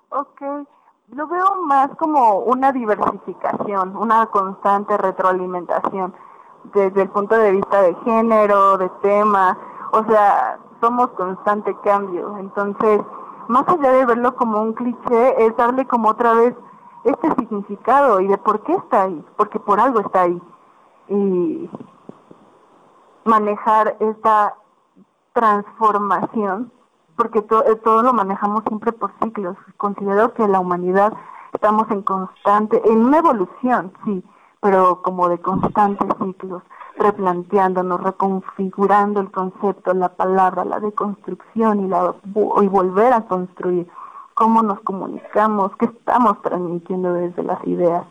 Ok, 0.09 0.43
lo 1.15 1.29
veo 1.29 1.63
más 1.65 1.91
como 1.97 2.41
una 2.41 2.73
diversificación, 2.73 3.97
una 3.97 4.27
constante 4.27 4.97
retroalimentación 4.97 6.13
desde 6.75 7.03
el 7.03 7.09
punto 7.11 7.37
de 7.37 7.53
vista 7.53 7.83
de 7.83 7.95
género, 8.05 8.79
de 8.79 8.89
tema, 9.03 9.57
o 9.93 10.05
sea, 10.05 10.59
somos 10.81 11.09
constante 11.11 11.75
cambio. 11.83 12.37
Entonces, 12.39 13.01
más 13.49 13.67
allá 13.69 13.93
de 13.93 14.07
verlo 14.07 14.35
como 14.37 14.63
un 14.63 14.73
cliché, 14.73 15.47
es 15.47 15.57
darle 15.57 15.87
como 15.87 16.09
otra 16.09 16.35
vez 16.35 16.55
este 17.05 17.33
significado 17.37 18.21
y 18.21 18.27
de 18.27 18.39
por 18.39 18.61
qué 18.63 18.75
está 18.75 19.03
ahí, 19.03 19.25
porque 19.37 19.61
por 19.61 19.81
algo 19.81 20.01
está 20.01 20.23
ahí 20.23 20.43
y 21.09 21.71
manejar 23.25 23.97
esta 24.01 24.57
transformación, 25.33 26.73
porque 27.17 27.39
eh, 27.39 27.77
todo 27.85 28.03
lo 28.03 28.13
manejamos 28.13 28.65
siempre 28.67 28.93
por 28.93 29.13
ciclos. 29.23 29.57
Considero 29.77 30.33
que 30.35 30.49
la 30.49 30.61
humanidad 30.61 31.13
estamos 31.53 31.91
en 31.91 32.03
constante, 32.03 32.83
en 32.85 33.05
una 33.05 33.19
evolución, 33.19 33.93
sí, 34.05 34.25
pero 34.67 35.01
como 35.01 35.29
de 35.29 35.39
constantes 35.39 36.09
ciclos, 36.19 36.61
replanteándonos, 36.99 38.03
reconfigurando 38.03 39.21
el 39.21 39.31
concepto, 39.31 39.95
la 39.95 40.09
palabra, 40.09 40.65
la 40.65 40.81
deconstrucción 40.81 41.85
y, 41.85 41.89
la, 41.89 42.17
y 42.35 42.67
volver 42.67 43.13
a 43.13 43.21
construir 43.29 43.87
cómo 44.35 44.65
nos 44.65 44.81
comunicamos, 44.81 45.71
qué 45.77 45.85
estamos 45.85 46.43
transmitiendo 46.43 47.13
desde 47.13 47.45
las 47.45 47.65
ideas. 47.65 48.05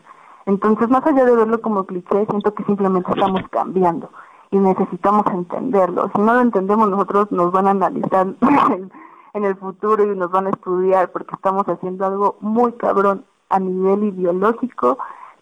Entonces, 0.46 0.88
más 0.88 1.06
allá 1.06 1.26
de 1.26 1.36
verlo 1.36 1.60
como 1.60 1.84
cliché, 1.84 2.24
siento 2.24 2.54
que 2.54 2.64
simplemente 2.64 3.12
estamos 3.12 3.42
cambiando 3.50 4.08
y 4.50 4.56
necesitamos 4.56 5.26
entenderlo. 5.26 6.10
Si 6.14 6.22
no 6.22 6.32
lo 6.32 6.40
entendemos, 6.40 6.88
nosotros 6.88 7.30
nos 7.32 7.52
van 7.52 7.66
a 7.66 7.72
analizar 7.72 8.28
en 9.34 9.44
el 9.44 9.56
futuro 9.56 10.10
y 10.10 10.16
nos 10.16 10.30
van 10.30 10.46
a 10.46 10.50
estudiar 10.50 11.12
porque 11.12 11.34
estamos 11.34 11.68
haciendo 11.68 12.06
algo 12.06 12.36
muy 12.40 12.72
cabrón 12.72 13.26
a 13.50 13.60
nivel 13.60 14.04
ideológico. 14.04 14.96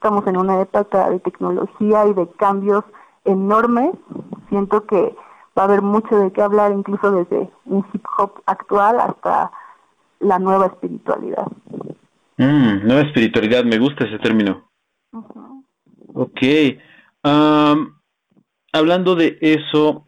Estamos 0.05 0.27
en 0.27 0.37
una 0.37 0.61
época 0.61 1.09
de 1.09 1.19
tecnología 1.19 2.07
y 2.07 2.13
de 2.13 2.29
cambios 2.33 2.85
enormes. 3.25 3.93
Siento 4.51 4.85
que 4.85 5.17
va 5.57 5.63
a 5.63 5.65
haber 5.65 5.81
mucho 5.81 6.19
de 6.19 6.31
qué 6.31 6.43
hablar, 6.43 6.73
incluso 6.73 7.11
desde 7.11 7.49
un 7.65 7.87
hip 7.91 8.05
hop 8.19 8.43
actual 8.45 9.01
hasta 9.01 9.51
la 10.21 10.39
nueva 10.39 10.67
espiritualidad. 10.67 11.47
Mm, 12.37 12.87
nueva 12.87 13.01
espiritualidad, 13.01 13.65
me 13.65 13.79
gusta 13.79 14.05
ese 14.05 14.19
término. 14.19 14.69
Ok. 16.13 16.43
hablando 18.75 19.15
de 19.15 19.39
eso, 19.41 20.05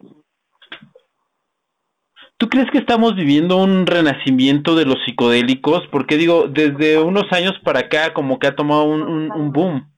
¿tú 2.38 2.48
crees 2.48 2.70
que 2.70 2.78
estamos 2.78 3.14
viviendo 3.14 3.56
un 3.56 3.86
renacimiento 3.86 4.74
de 4.74 4.84
los 4.84 4.96
psicodélicos? 5.04 5.86
Porque 5.90 6.16
digo, 6.16 6.48
desde 6.48 7.02
unos 7.02 7.30
años 7.32 7.54
para 7.64 7.80
acá 7.80 8.12
como 8.14 8.38
que 8.38 8.48
ha 8.48 8.56
tomado 8.56 8.84
un, 8.84 9.52
boom. 9.52 9.88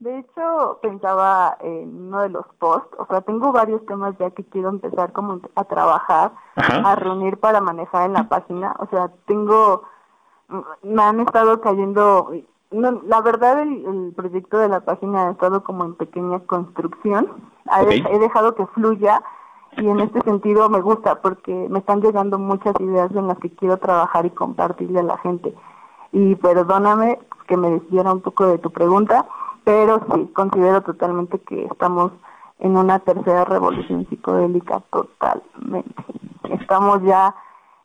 De 0.00 0.20
hecho, 0.20 0.78
pensaba 0.80 1.56
en 1.60 2.06
uno 2.06 2.20
de 2.22 2.28
los 2.28 2.46
posts, 2.58 2.96
o 2.98 3.06
sea, 3.06 3.20
tengo 3.22 3.50
varios 3.50 3.84
temas 3.86 4.14
ya 4.18 4.30
que 4.30 4.44
quiero 4.44 4.68
empezar 4.68 5.12
como 5.12 5.40
a 5.56 5.64
trabajar, 5.64 6.32
a 6.54 6.94
reunir 6.94 7.38
para 7.38 7.60
manejar 7.60 8.06
en 8.06 8.12
la 8.12 8.28
página. 8.28 8.76
O 8.78 8.86
sea, 8.86 9.10
tengo, 9.26 9.82
me 10.82 11.02
han 11.02 11.20
estado 11.20 11.60
cayendo 11.60 12.30
no, 12.70 13.02
la 13.06 13.22
verdad 13.22 13.60
el, 13.60 14.12
proyecto 14.14 14.58
de 14.58 14.68
la 14.68 14.80
página 14.80 15.28
ha 15.28 15.30
estado 15.30 15.64
como 15.64 15.84
en 15.84 15.94
pequeña 15.94 16.40
construcción. 16.40 17.26
He 17.88 18.18
dejado 18.18 18.54
que 18.54 18.66
fluya 18.66 19.22
y 19.78 19.88
en 19.88 20.00
este 20.00 20.20
sentido 20.22 20.68
me 20.68 20.80
gusta 20.80 21.20
porque 21.20 21.52
me 21.70 21.78
están 21.78 22.00
llegando 22.00 22.38
muchas 22.38 22.74
ideas 22.80 23.10
en 23.12 23.28
las 23.28 23.38
que 23.38 23.50
quiero 23.50 23.76
trabajar 23.76 24.26
y 24.26 24.30
compartirle 24.30 25.00
a 25.00 25.04
la 25.04 25.18
gente. 25.18 25.54
Y 26.12 26.34
perdóname 26.36 27.18
que 27.46 27.56
me 27.56 27.70
desviara 27.70 28.12
un 28.12 28.20
poco 28.20 28.46
de 28.46 28.58
tu 28.58 28.70
pregunta, 28.70 29.26
pero 29.64 30.00
sí, 30.12 30.30
considero 30.34 30.82
totalmente 30.82 31.38
que 31.40 31.64
estamos 31.66 32.12
en 32.58 32.76
una 32.76 32.98
tercera 32.98 33.44
revolución 33.44 34.06
psicodélica 34.08 34.80
totalmente. 34.90 36.04
Estamos 36.50 37.02
ya 37.02 37.34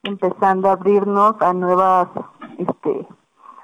empezando 0.01 0.69
a 0.69 0.73
abrirnos 0.73 1.35
a 1.41 1.53
nuevas 1.53 2.07
este 2.57 3.07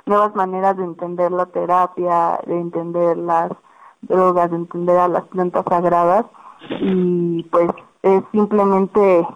nuevas 0.05 0.35
maneras 0.35 0.75
de 0.77 0.83
entender 0.83 1.31
la 1.31 1.45
terapia, 1.47 2.39
de 2.45 2.59
entender 2.59 3.15
las 3.17 3.51
drogas, 4.01 4.49
de 4.49 4.57
entender 4.57 4.97
a 4.97 5.07
las 5.07 5.23
plantas 5.25 5.63
sagradas 5.69 6.25
y 6.81 7.43
pues 7.51 7.69
es 8.01 8.23
simplemente 8.31 9.27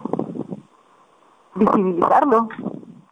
visibilizarlo, 1.54 2.48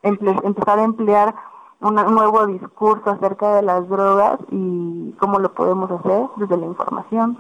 empezar 0.03 0.79
a 0.79 0.85
emplear 0.85 1.35
un 1.81 1.95
nuevo 1.95 2.47
discurso 2.47 3.11
acerca 3.11 3.57
de 3.57 3.63
las 3.63 3.89
drogas 3.89 4.39
y 4.51 5.13
cómo 5.19 5.39
lo 5.39 5.53
podemos 5.53 5.91
hacer 5.91 6.29
desde 6.37 6.57
la 6.57 6.67
información, 6.67 7.39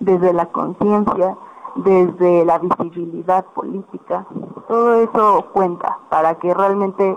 desde 0.00 0.32
la 0.32 0.46
conciencia, 0.46 1.36
desde 1.76 2.44
la 2.44 2.58
visibilidad 2.58 3.44
política. 3.46 4.26
Todo 4.68 4.94
eso 4.94 5.46
cuenta 5.52 5.98
para 6.10 6.34
que 6.36 6.52
realmente 6.52 7.16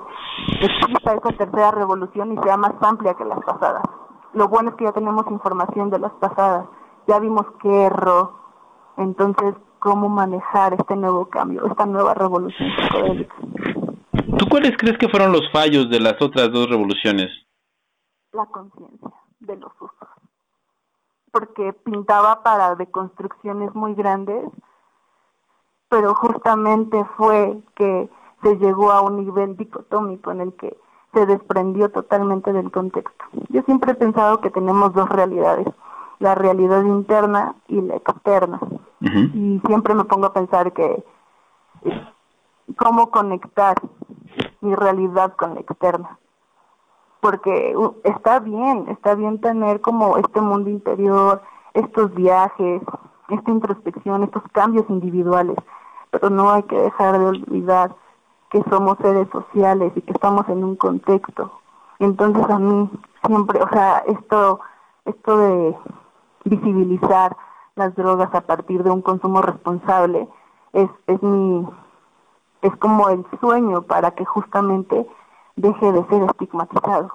exista 0.62 1.14
esa 1.14 1.30
tercera 1.38 1.72
revolución 1.72 2.34
y 2.34 2.38
sea 2.40 2.58
más 2.58 2.74
amplia 2.82 3.16
que 3.16 3.26
las 3.26 3.40
pasadas. 3.44 3.84
Lo 4.34 4.48
bueno 4.48 4.70
es 4.70 4.76
que 4.76 4.86
ya 4.86 4.92
tenemos 4.92 5.26
información 5.32 5.90
de 5.90 6.00
las 6.00 6.12
pasadas, 6.14 6.68
ya 7.08 7.20
vimos 7.20 7.46
qué 7.62 7.86
erró, 7.86 8.34
entonces 8.98 9.56
cómo 9.80 10.10
manejar 10.10 10.74
este 10.74 10.96
nuevo 10.96 11.30
cambio, 11.30 11.66
esta 11.66 11.86
nueva 11.86 12.14
revolución 12.14 12.70
psicodélica. 12.76 13.36
¿Tú 14.38 14.48
cuáles 14.48 14.78
crees 14.78 14.98
que 14.98 15.10
fueron 15.10 15.32
los 15.32 15.50
fallos 15.52 15.90
de 15.90 16.00
las 16.00 16.22
otras 16.22 16.52
dos 16.52 16.70
revoluciones? 16.70 17.30
La 18.32 18.46
conciencia 18.46 19.10
de 19.40 19.56
los 19.58 19.72
usos. 19.82 20.10
porque 21.32 21.74
pintaba 21.74 22.42
para 22.44 22.76
deconstrucciones 22.76 23.74
muy 23.76 23.94
grandes, 23.94 24.44
pero 25.88 26.16
justamente 26.16 27.04
fue 27.18 27.62
que 27.76 28.10
se 28.42 28.58
llegó 28.58 28.92
a 28.92 29.02
un 29.02 29.18
nivel 29.26 29.56
dicotómico 29.56 30.32
en 30.32 30.42
el 30.42 30.54
que 30.54 30.76
se 31.14 31.26
desprendió 31.26 31.90
totalmente 31.92 32.54
del 32.54 32.72
contexto. 32.72 33.26
Yo 33.50 33.62
siempre 33.64 33.92
he 33.92 33.96
pensado 33.96 34.42
que 34.42 34.50
tenemos 34.50 34.94
dos 34.94 35.10
realidades, 35.10 35.68
la 36.20 36.36
realidad 36.36 36.84
interna 36.84 37.56
y 37.68 37.82
la 37.82 37.96
externa. 37.96 38.60
Y 39.02 39.62
siempre 39.66 39.94
me 39.94 40.04
pongo 40.04 40.26
a 40.28 40.34
pensar 40.34 40.74
que 40.74 41.04
cómo 42.76 43.10
conectar 43.12 43.76
mi 44.62 44.76
realidad 44.76 45.36
con 45.36 45.56
la 45.56 45.62
externa. 45.62 46.20
Porque 47.22 47.76
está 48.04 48.40
bien, 48.40 48.88
está 48.90 49.16
bien 49.16 49.42
tener 49.42 49.82
como 49.82 50.18
este 50.18 50.42
mundo 50.42 50.70
interior, 50.70 51.42
estos 51.74 52.14
viajes, 52.14 52.82
esta 53.30 53.52
introspección, 53.52 54.24
estos 54.24 54.44
cambios 54.52 54.86
individuales, 54.90 55.58
pero 56.12 56.30
no 56.30 56.50
hay 56.52 56.64
que 56.64 56.80
dejar 56.80 57.20
de 57.20 57.26
olvidar 57.26 57.96
que 58.50 58.64
somos 58.70 58.98
seres 59.00 59.28
sociales 59.32 59.92
y 59.96 60.02
que 60.02 60.12
estamos 60.12 60.48
en 60.50 60.64
un 60.64 60.76
contexto. 60.76 61.52
Entonces 62.00 62.50
a 62.50 62.58
mí 62.58 62.90
siempre, 63.26 63.62
o 63.62 63.70
sea, 63.70 64.00
esto, 64.08 64.62
esto 65.06 65.38
de 65.38 65.78
visibilizar 66.46 67.36
las 67.76 67.96
drogas 67.96 68.34
a 68.34 68.42
partir 68.42 68.84
de 68.84 68.92
un 68.92 69.02
consumo 69.02 69.42
responsable 69.42 70.28
es, 70.74 70.90
es 71.08 71.22
mi, 71.24 71.68
es 72.62 72.76
como 72.78 73.10
el 73.10 73.26
sueño 73.40 73.84
para 73.84 74.12
que 74.12 74.26
justamente 74.26 75.08
deje 75.56 75.92
de 75.92 76.06
ser 76.08 76.24
estigmatizado. 76.24 77.12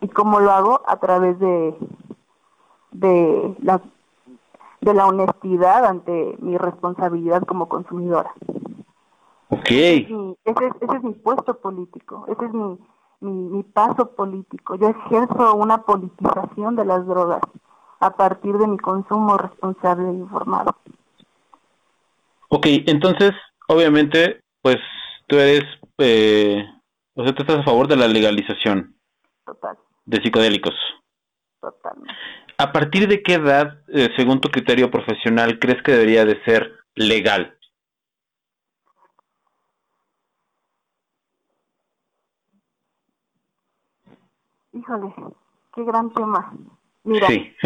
¿Y 0.00 0.08
cómo 0.08 0.40
lo 0.40 0.52
hago? 0.52 0.82
A 0.86 0.96
través 0.96 1.38
de, 1.38 1.76
de 2.92 3.56
la 3.60 3.80
de 4.80 4.94
la 4.94 5.06
honestidad 5.06 5.84
ante 5.84 6.36
mi 6.40 6.56
responsabilidad 6.56 7.42
como 7.42 7.68
consumidora. 7.68 8.32
Ok. 9.50 9.70
ese, 9.70 10.36
es, 10.44 10.56
ese 10.80 10.96
es 10.96 11.02
mi 11.02 11.14
puesto 11.14 11.58
político, 11.58 12.26
ese 12.28 12.44
es 12.44 12.52
mi, 12.52 12.78
mi, 13.20 13.62
paso 13.62 14.14
político. 14.14 14.74
Yo 14.76 14.88
ejerzo 14.88 15.54
una 15.54 15.82
politización 15.82 16.76
de 16.76 16.84
las 16.84 17.06
drogas 17.06 17.40
a 18.00 18.10
partir 18.16 18.56
de 18.56 18.66
mi 18.66 18.78
consumo 18.78 19.36
responsable 19.36 20.08
e 20.08 20.14
informado. 20.14 20.76
Ok, 22.48 22.66
entonces, 22.86 23.32
obviamente, 23.68 24.40
pues 24.62 24.78
tú 25.26 25.36
eres, 25.36 25.64
eh, 25.98 26.64
o 27.14 27.22
sea, 27.24 27.34
tú 27.34 27.42
estás 27.42 27.58
a 27.58 27.64
favor 27.64 27.88
de 27.88 27.96
la 27.96 28.08
legalización. 28.08 28.96
Total. 29.44 29.76
De 30.06 30.22
psicodélicos. 30.22 30.74
Totalmente. 31.60 32.14
¿A 32.56 32.72
partir 32.72 33.06
de 33.06 33.22
qué 33.22 33.34
edad, 33.34 33.82
eh, 33.88 34.08
según 34.16 34.40
tu 34.40 34.48
criterio 34.48 34.90
profesional, 34.90 35.58
crees 35.58 35.82
que 35.82 35.92
debería 35.92 36.24
de 36.24 36.42
ser 36.44 36.72
legal? 36.94 37.56
Híjole, 44.72 45.14
qué 45.74 45.84
gran 45.84 46.12
tema. 46.14 46.52
Mira, 47.08 47.26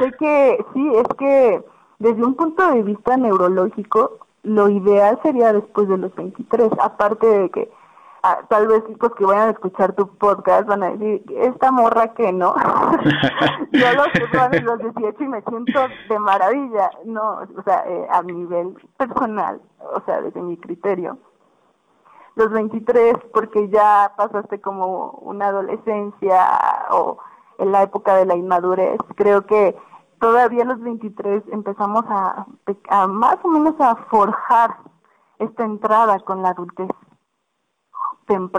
sé 0.00 0.12
que 0.18 0.64
sí, 0.72 0.92
es 0.94 1.08
que 1.18 1.62
desde 1.98 2.24
un 2.24 2.34
punto 2.34 2.66
de 2.72 2.82
vista 2.82 3.14
neurológico, 3.18 4.20
lo 4.42 4.70
ideal 4.70 5.20
sería 5.22 5.52
después 5.52 5.86
de 5.86 5.98
los 5.98 6.14
23, 6.14 6.70
aparte 6.80 7.26
de 7.26 7.50
que 7.50 7.70
ah, 8.22 8.38
tal 8.48 8.68
vez 8.68 8.82
los 8.98 9.14
que 9.14 9.26
vayan 9.26 9.48
a 9.48 9.52
escuchar 9.52 9.92
tu 9.92 10.08
podcast 10.16 10.66
van 10.66 10.82
a 10.82 10.92
decir, 10.92 11.22
esta 11.42 11.70
morra 11.70 12.14
que 12.14 12.32
no, 12.32 12.54
yo 13.72 13.92
lo 13.92 14.04
sé 14.04 14.38
a 14.38 14.48
los 14.62 14.78
18 14.78 15.24
y 15.24 15.28
me 15.28 15.42
siento 15.42 15.80
de 16.08 16.18
maravilla, 16.18 16.90
no, 17.04 17.40
o 17.54 17.62
sea, 17.64 17.84
eh, 17.86 18.06
a 18.10 18.22
nivel 18.22 18.78
personal, 18.96 19.60
o 19.94 20.00
sea, 20.06 20.22
desde 20.22 20.40
mi 20.40 20.56
criterio, 20.56 21.18
los 22.34 22.50
23 22.50 23.14
porque 23.34 23.68
ya 23.68 24.12
pasaste 24.16 24.58
como 24.58 25.10
una 25.20 25.48
adolescencia 25.48 26.48
o 26.92 27.18
en 27.58 27.72
la 27.72 27.82
época 27.82 28.14
de 28.16 28.26
la 28.26 28.36
inmadurez. 28.36 28.98
Creo 29.16 29.46
que 29.46 29.76
todavía 30.20 30.64
los 30.64 30.80
23 30.80 31.44
empezamos 31.52 32.04
a, 32.08 32.46
más 33.08 33.36
o 33.42 33.48
menos 33.48 33.74
a 33.80 33.96
forjar 34.10 34.78
esta 35.38 35.64
entrada 35.64 36.18
con 36.20 36.42
la 36.42 36.50
adultez, 36.50 36.88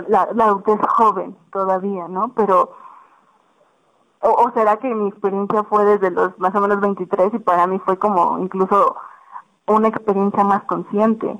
la, 0.08 0.22
adultez 0.22 0.80
joven 0.88 1.36
todavía, 1.52 2.08
¿no? 2.08 2.32
Pero, 2.34 2.72
o, 4.20 4.30
o, 4.30 4.50
será 4.52 4.76
que 4.78 4.94
mi 4.94 5.08
experiencia 5.08 5.64
fue 5.64 5.84
desde 5.84 6.10
los 6.10 6.38
más 6.38 6.54
o 6.54 6.60
menos 6.60 6.80
23 6.80 7.34
y 7.34 7.38
para 7.38 7.66
mí 7.66 7.78
fue 7.80 7.98
como 7.98 8.38
incluso 8.38 8.96
una 9.66 9.88
experiencia 9.88 10.44
más 10.44 10.64
consciente, 10.64 11.38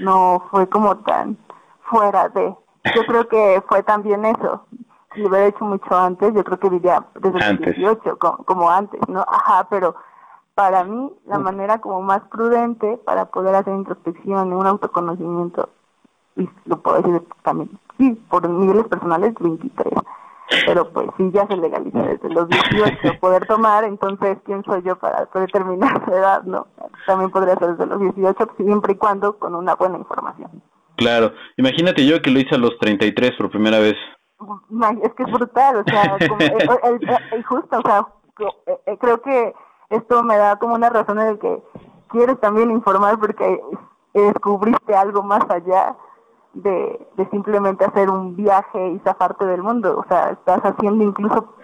no 0.00 0.42
fue 0.50 0.68
como 0.68 0.96
tan 0.98 1.38
fuera 1.82 2.28
de. 2.30 2.56
Yo 2.94 3.04
creo 3.06 3.28
que 3.28 3.62
fue 3.68 3.82
también 3.82 4.24
eso. 4.24 4.66
Si 5.14 5.20
lo 5.20 5.28
hubiera 5.28 5.46
hecho 5.46 5.64
mucho 5.64 5.96
antes, 5.96 6.32
yo 6.34 6.44
creo 6.44 6.58
que 6.58 6.68
vivía 6.70 7.04
desde 7.14 7.54
los 7.54 7.58
18, 7.76 8.18
como, 8.18 8.70
antes, 8.70 9.00
¿no? 9.08 9.20
Ajá, 9.20 9.66
pero 9.68 9.94
para 10.54 10.84
mí 10.84 11.10
la 11.26 11.38
manera 11.38 11.80
como 11.80 12.02
más 12.02 12.22
prudente 12.30 12.98
para 13.04 13.26
poder 13.26 13.54
hacer 13.54 13.74
introspección, 13.74 14.52
un 14.52 14.66
autoconocimiento, 14.66 15.70
y 16.36 16.48
lo 16.66 16.80
puedo 16.80 17.02
decir 17.02 17.22
también, 17.42 17.70
sí, 17.98 18.12
por 18.28 18.48
niveles 18.48 18.86
personales, 18.88 19.34
23. 19.38 19.92
Pero 20.66 20.90
pues 20.90 21.08
sí, 21.16 21.30
ya 21.32 21.46
se 21.46 21.56
legaliza 21.56 22.02
desde 22.02 22.28
los 22.28 22.48
18 22.48 22.94
poder 23.20 23.46
tomar, 23.46 23.84
entonces, 23.84 24.38
¿quién 24.44 24.62
soy 24.64 24.82
yo 24.82 24.96
para 24.96 25.28
determinar 25.34 26.04
su 26.04 26.12
edad, 26.12 26.42
no? 26.44 26.66
También 27.06 27.30
podría 27.30 27.56
ser 27.56 27.76
desde 27.76 27.86
los 27.86 28.00
18, 28.00 28.50
siempre 28.56 28.92
y 28.92 28.96
cuando 28.96 29.38
con 29.38 29.54
una 29.54 29.74
buena 29.74 29.98
información. 29.98 30.62
Claro, 30.96 31.32
imagínate 31.56 32.06
yo 32.06 32.20
que 32.20 32.30
lo 32.30 32.38
hice 32.38 32.54
a 32.54 32.58
los 32.58 32.78
33 32.78 33.32
por 33.38 33.50
primera 33.50 33.78
vez. 33.78 33.96
Es 35.02 35.14
que 35.14 35.22
es 35.22 35.32
brutal, 35.32 35.76
o 35.76 35.84
sea, 35.84 36.16
el, 37.32 37.44
justo, 37.44 37.78
o 37.78 37.82
sea, 37.82 38.06
eh, 38.86 38.98
creo 38.98 39.20
que 39.22 39.54
esto 39.90 40.22
me 40.22 40.36
da 40.36 40.56
como 40.56 40.74
una 40.74 40.90
razón 40.90 41.20
en 41.20 41.26
el 41.28 41.38
que 41.38 41.62
quieres 42.08 42.38
también 42.40 42.70
informar 42.70 43.18
porque 43.18 43.62
descubriste 44.14 44.94
algo 44.94 45.22
más 45.22 45.42
allá 45.48 45.96
de, 46.54 47.08
de 47.16 47.30
simplemente 47.30 47.84
hacer 47.84 48.10
un 48.10 48.36
viaje 48.36 48.88
y 48.90 48.98
zafarte 49.00 49.46
del 49.46 49.62
mundo, 49.62 49.98
o 49.98 50.08
sea, 50.08 50.30
estás 50.30 50.60
haciendo 50.60 51.04
incluso 51.04 51.54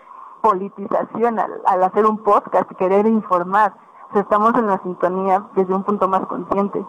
politización 0.42 1.38
al, 1.38 1.60
al 1.66 1.82
hacer 1.82 2.06
un 2.06 2.18
podcast 2.22 2.70
y 2.70 2.74
querer 2.76 3.06
informar, 3.06 3.74
o 4.08 4.12
sea, 4.12 4.22
estamos 4.22 4.54
en 4.54 4.66
la 4.66 4.78
sintonía 4.82 5.44
desde 5.54 5.74
un 5.74 5.84
punto 5.84 6.08
más 6.08 6.26
consciente. 6.26 6.84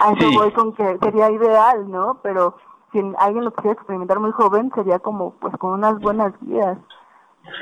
A 0.00 0.12
eso 0.12 0.30
voy 0.34 0.52
con 0.52 0.72
que 0.72 0.98
sería 1.02 1.30
ideal, 1.30 1.90
¿no? 1.90 2.18
Pero 2.22 2.54
si 2.92 3.00
alguien 3.18 3.44
lo 3.44 3.52
quisiera 3.52 3.74
experimentar 3.74 4.20
muy 4.20 4.32
joven, 4.32 4.70
sería 4.74 4.98
como, 4.98 5.34
pues, 5.40 5.56
con 5.56 5.72
unas 5.72 5.98
buenas 6.00 6.32
guías 6.42 6.78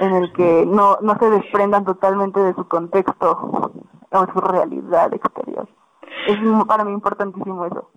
en 0.00 0.14
el 0.14 0.32
que 0.32 0.64
no, 0.66 0.98
no 1.00 1.16
se 1.18 1.30
desprendan 1.30 1.84
totalmente 1.84 2.40
de 2.40 2.54
su 2.54 2.66
contexto 2.68 3.72
o 4.10 4.26
su 4.32 4.40
realidad 4.40 5.12
exterior. 5.14 5.68
Es 6.26 6.38
para 6.66 6.84
mí 6.84 6.92
importantísimo 6.92 7.64
eso. 7.64 7.90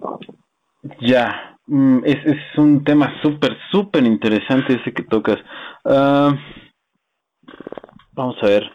Ya, 1.00 1.58
mm, 1.67 2.00
es, 2.04 2.26
es 2.26 2.58
un 2.58 2.84
tema 2.84 3.12
súper, 3.22 3.58
súper 3.72 4.06
interesante 4.06 4.76
ese 4.76 4.93
que 4.93 5.04
tocas. 5.04 5.38
Ah, 5.86 6.34
vamos 8.13 8.36
a 8.41 8.46
ver. 8.46 8.72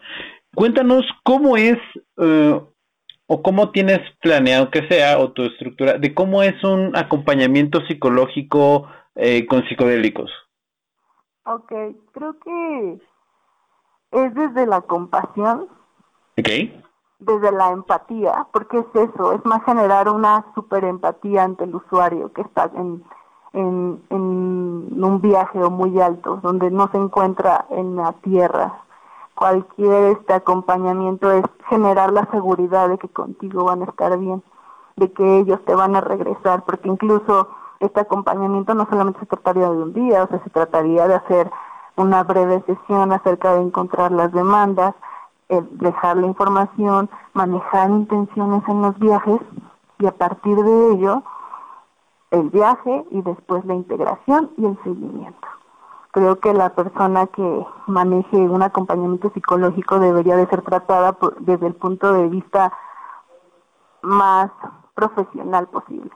Cuéntanos 0.55 1.05
cómo 1.23 1.55
es 1.57 1.77
uh, 2.17 2.61
o 3.31 3.43
cómo 3.43 3.69
tienes 3.69 3.99
planeado 4.21 4.71
que 4.71 4.87
sea 4.87 5.19
o 5.19 5.31
tu 5.31 5.43
estructura 5.43 5.99
de 5.99 6.15
cómo 6.15 6.41
es 6.41 6.61
un 6.63 6.95
acompañamiento 6.97 7.79
psicológico 7.85 8.87
eh, 9.13 9.45
con 9.45 9.63
psicodélicos. 9.67 10.31
Ok, 11.45 11.71
creo 12.11 12.39
que 12.39 12.99
es 14.11 14.33
desde 14.33 14.65
la 14.65 14.81
compasión. 14.81 15.67
Ok. 16.39 16.49
Desde 17.19 17.51
la 17.51 17.69
empatía, 17.71 18.47
porque 18.51 18.79
es 18.79 18.85
eso, 18.95 19.33
es 19.33 19.45
más 19.45 19.63
generar 19.63 20.09
una 20.09 20.45
super 20.55 20.83
empatía 20.83 21.43
ante 21.43 21.65
el 21.65 21.75
usuario 21.75 22.33
que 22.33 22.41
está 22.41 22.71
en, 22.75 23.03
en, 23.53 24.01
en 24.09 25.03
un 25.03 25.21
viaje 25.21 25.59
muy 25.59 25.99
alto, 26.01 26.39
donde 26.41 26.71
no 26.71 26.89
se 26.91 26.97
encuentra 26.97 27.67
en 27.69 27.95
la 27.95 28.13
tierra, 28.23 28.85
cualquier 29.39 30.17
este 30.17 30.33
acompañamiento 30.33 31.31
es 31.31 31.45
generar 31.69 32.11
la 32.11 32.29
seguridad 32.29 32.89
de 32.89 32.97
que 32.97 33.07
contigo 33.07 33.63
van 33.63 33.83
a 33.83 33.85
estar 33.85 34.17
bien, 34.19 34.43
de 34.97 35.13
que 35.13 35.39
ellos 35.39 35.63
te 35.65 35.73
van 35.73 35.95
a 35.95 36.01
regresar, 36.01 36.65
porque 36.65 36.89
incluso 36.89 37.47
este 37.79 38.01
acompañamiento 38.01 38.73
no 38.73 38.85
solamente 38.89 39.21
se 39.21 39.27
trataría 39.27 39.69
de 39.69 39.81
un 39.81 39.93
día, 39.93 40.25
o 40.25 40.27
sea, 40.27 40.43
se 40.43 40.49
trataría 40.49 41.07
de 41.07 41.15
hacer 41.15 41.49
una 41.95 42.21
breve 42.23 42.61
sesión 42.65 43.13
acerca 43.13 43.53
de 43.53 43.61
encontrar 43.61 44.11
las 44.11 44.33
demandas, 44.33 44.93
dejar 45.47 46.17
la 46.17 46.27
información, 46.27 47.09
manejar 47.31 47.91
intenciones 47.91 48.61
en 48.67 48.81
los 48.81 48.99
viajes 48.99 49.39
y 49.99 50.05
a 50.05 50.11
partir 50.11 50.57
de 50.57 50.91
ello 50.91 51.23
el 52.31 52.49
viaje 52.49 53.05
y 53.09 53.21
después 53.21 53.63
la 53.63 53.73
integración 53.73 54.51
y 54.57 54.65
el 54.65 54.77
seguimiento. 54.83 55.47
Creo 56.11 56.39
que 56.39 56.53
la 56.53 56.73
persona 56.73 57.27
que 57.27 57.65
maneje 57.87 58.37
un 58.37 58.61
acompañamiento 58.61 59.31
psicológico 59.33 59.99
debería 59.99 60.35
de 60.35 60.47
ser 60.47 60.61
tratada 60.61 61.17
desde 61.39 61.67
el 61.67 61.75
punto 61.75 62.13
de 62.13 62.27
vista 62.27 62.73
más 64.01 64.51
profesional 64.95 65.67
posible. 65.67 66.11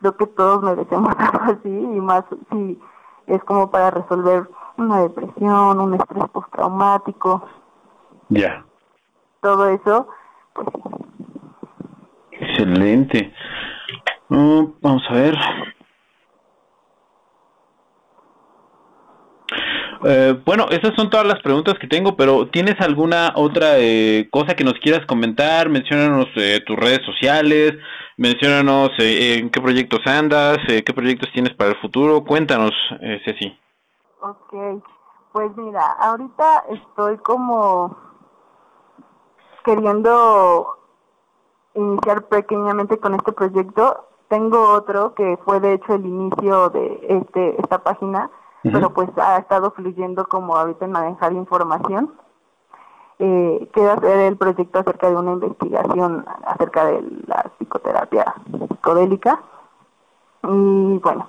Creo 0.00 0.16
que 0.16 0.26
todos 0.26 0.62
merecemos 0.62 1.14
algo 1.18 1.44
así 1.44 1.68
y 1.68 2.00
más 2.00 2.24
si 2.50 2.80
es 3.26 3.42
como 3.44 3.70
para 3.70 3.90
resolver 3.90 4.48
una 4.76 5.00
depresión, 5.00 5.80
un 5.80 5.94
estrés 5.94 6.28
postraumático. 6.30 7.42
Ya. 8.28 8.64
Todo 9.40 9.68
eso, 9.68 10.08
pues 10.54 10.68
Excelente. 12.32 13.32
Mm, 14.28 14.64
vamos 14.80 15.02
a 15.08 15.14
ver. 15.14 15.36
Eh, 20.06 20.38
bueno, 20.44 20.66
esas 20.70 20.94
son 20.96 21.08
todas 21.08 21.26
las 21.26 21.40
preguntas 21.40 21.78
que 21.80 21.86
tengo, 21.86 22.14
pero 22.14 22.46
¿tienes 22.48 22.78
alguna 22.80 23.32
otra 23.36 23.78
eh, 23.78 24.28
cosa 24.30 24.54
que 24.54 24.62
nos 24.62 24.74
quieras 24.74 25.06
comentar? 25.06 25.70
Menciónanos 25.70 26.26
eh, 26.36 26.60
tus 26.66 26.76
redes 26.76 27.00
sociales, 27.06 27.72
menciónanos 28.18 28.90
en 28.98 29.48
qué 29.48 29.60
proyectos 29.62 30.00
andas, 30.06 30.58
qué 30.66 30.92
proyectos 30.92 31.30
tienes 31.32 31.54
para 31.54 31.70
el 31.70 31.76
futuro. 31.80 32.22
Cuéntanos, 32.22 32.72
Ceci. 33.24 33.58
Ok, 34.20 34.82
pues 35.32 35.56
mira, 35.56 35.80
ahorita 35.98 36.64
estoy 36.70 37.16
como 37.18 37.96
queriendo 39.64 40.66
iniciar 41.74 42.24
pequeñamente 42.24 42.98
con 42.98 43.14
este 43.14 43.32
proyecto. 43.32 44.06
Tengo 44.28 44.74
otro 44.74 45.14
que 45.14 45.38
fue 45.46 45.60
de 45.60 45.74
hecho 45.74 45.94
el 45.94 46.04
inicio 46.04 46.68
de 46.70 47.06
este 47.08 47.60
esta 47.60 47.82
página 47.82 48.30
pero 48.72 48.92
pues 48.94 49.10
ha 49.18 49.36
estado 49.38 49.70
fluyendo 49.72 50.26
como 50.26 50.56
ahorita 50.56 50.86
en 50.86 50.92
manejar 50.92 51.32
información. 51.32 52.12
Eh, 53.18 53.68
quiero 53.72 53.92
hacer 53.92 54.18
el 54.20 54.36
proyecto 54.36 54.80
acerca 54.80 55.08
de 55.08 55.16
una 55.16 55.32
investigación 55.32 56.24
acerca 56.46 56.86
de 56.86 57.02
la 57.26 57.50
psicoterapia 57.58 58.34
psicodélica. 58.68 59.40
Y 60.42 60.98
bueno, 60.98 61.28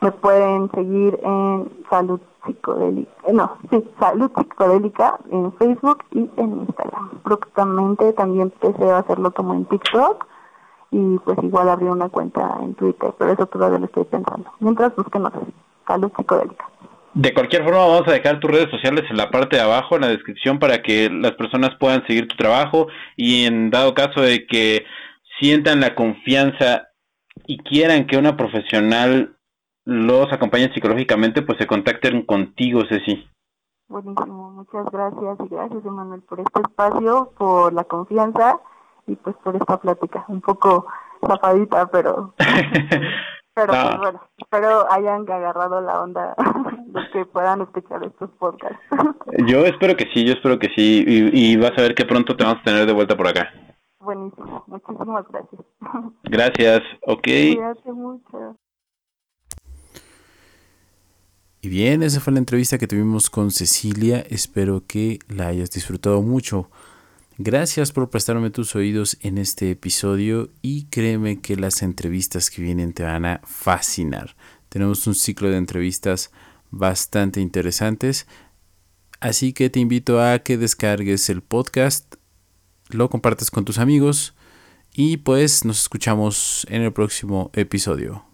me 0.00 0.12
pueden 0.12 0.70
seguir 0.70 1.18
en 1.22 1.84
Salud 1.90 2.20
Psicodélica, 2.46 3.10
eh, 3.26 3.32
no, 3.32 3.56
sí, 3.70 3.90
Salud 3.98 4.30
Psicodélica 4.36 5.18
en 5.30 5.52
Facebook 5.54 6.04
y 6.12 6.30
en 6.36 6.60
Instagram. 6.60 7.10
Próximamente 7.22 8.12
también 8.12 8.52
deseo 8.60 8.96
hacerlo 8.96 9.32
como 9.32 9.54
en 9.54 9.64
TikTok 9.64 10.26
y 10.90 11.18
pues 11.18 11.38
igual 11.42 11.68
abrir 11.68 11.90
una 11.90 12.08
cuenta 12.08 12.58
en 12.60 12.74
Twitter, 12.74 13.12
pero 13.18 13.32
eso 13.32 13.46
todavía 13.46 13.78
lo 13.78 13.86
estoy 13.86 14.04
pensando. 14.04 14.50
Mientras 14.60 14.94
busquen 14.94 15.26
otros 15.26 15.44
salud 15.86 16.10
psicodélica. 16.16 16.68
De 17.14 17.32
cualquier 17.32 17.62
forma, 17.62 17.78
vamos 17.78 18.08
a 18.08 18.12
dejar 18.12 18.40
tus 18.40 18.50
redes 18.50 18.70
sociales 18.70 19.04
en 19.08 19.16
la 19.16 19.30
parte 19.30 19.56
de 19.56 19.62
abajo, 19.62 19.94
en 19.94 20.00
la 20.00 20.08
descripción, 20.08 20.58
para 20.58 20.82
que 20.82 21.08
las 21.10 21.32
personas 21.32 21.70
puedan 21.78 22.04
seguir 22.06 22.26
tu 22.26 22.36
trabajo 22.36 22.88
y 23.16 23.44
en 23.44 23.70
dado 23.70 23.94
caso 23.94 24.20
de 24.20 24.46
que 24.46 24.84
sientan 25.38 25.80
la 25.80 25.94
confianza 25.94 26.88
y 27.46 27.58
quieran 27.58 28.06
que 28.06 28.16
una 28.16 28.36
profesional 28.36 29.36
los 29.84 30.32
acompañe 30.32 30.72
psicológicamente, 30.72 31.42
pues 31.42 31.58
se 31.58 31.66
contacten 31.66 32.22
contigo, 32.22 32.82
Ceci. 32.88 33.28
Buenísimo, 33.86 34.50
muchas 34.50 34.90
gracias 34.90 35.38
y 35.44 35.48
gracias, 35.54 35.84
Emanuel, 35.84 36.22
por 36.22 36.40
este 36.40 36.62
espacio, 36.62 37.32
por 37.36 37.72
la 37.72 37.84
confianza 37.84 38.58
y 39.06 39.14
pues 39.14 39.36
por 39.44 39.54
esta 39.54 39.78
plática, 39.78 40.24
un 40.28 40.40
poco 40.40 40.86
zafadita, 41.26 41.86
pero 41.90 42.34
Pero 43.54 43.72
pues 43.72 43.98
bueno, 43.98 44.20
espero 44.36 44.90
hayan 44.90 45.30
agarrado 45.30 45.80
la 45.80 46.02
onda 46.02 46.34
los 46.92 47.08
que 47.10 47.24
puedan 47.26 47.60
escuchar 47.62 48.02
estos 48.04 48.30
podcasts. 48.38 48.78
Yo 49.46 49.64
espero 49.64 49.96
que 49.96 50.06
sí, 50.12 50.24
yo 50.24 50.32
espero 50.32 50.58
que 50.58 50.68
sí. 50.76 51.04
Y, 51.06 51.56
vas 51.56 51.72
a 51.76 51.82
ver 51.82 51.94
que 51.94 52.04
pronto 52.04 52.36
te 52.36 52.44
vamos 52.44 52.60
a 52.60 52.64
tener 52.64 52.86
de 52.86 52.92
vuelta 52.92 53.16
por 53.16 53.28
acá. 53.28 53.50
Buenísimo, 54.00 54.64
muchísimas 54.66 55.24
gracias. 55.28 55.62
Gracias, 56.24 56.82
ok. 57.02 57.22
Cuídate 57.22 57.92
mucho. 57.92 58.56
Y 61.62 61.68
bien, 61.68 62.02
esa 62.02 62.20
fue 62.20 62.34
la 62.34 62.38
entrevista 62.38 62.76
que 62.76 62.86
tuvimos 62.86 63.30
con 63.30 63.50
Cecilia. 63.50 64.22
Espero 64.28 64.82
que 64.86 65.20
la 65.28 65.46
hayas 65.46 65.70
disfrutado 65.70 66.20
mucho. 66.20 66.68
Gracias 67.38 67.90
por 67.90 68.10
prestarme 68.10 68.50
tus 68.50 68.76
oídos 68.76 69.16
en 69.20 69.38
este 69.38 69.72
episodio 69.72 70.50
y 70.62 70.84
créeme 70.84 71.40
que 71.40 71.56
las 71.56 71.82
entrevistas 71.82 72.48
que 72.48 72.62
vienen 72.62 72.92
te 72.92 73.02
van 73.02 73.24
a 73.24 73.40
fascinar. 73.44 74.36
Tenemos 74.68 75.04
un 75.08 75.16
ciclo 75.16 75.50
de 75.50 75.56
entrevistas 75.56 76.30
bastante 76.70 77.40
interesantes, 77.40 78.28
así 79.18 79.52
que 79.52 79.68
te 79.68 79.80
invito 79.80 80.22
a 80.22 80.38
que 80.38 80.56
descargues 80.56 81.28
el 81.28 81.42
podcast, 81.42 82.14
lo 82.88 83.10
compartas 83.10 83.50
con 83.50 83.64
tus 83.64 83.78
amigos 83.78 84.34
y 84.92 85.16
pues 85.16 85.64
nos 85.64 85.80
escuchamos 85.80 86.64
en 86.70 86.82
el 86.82 86.92
próximo 86.92 87.50
episodio. 87.52 88.33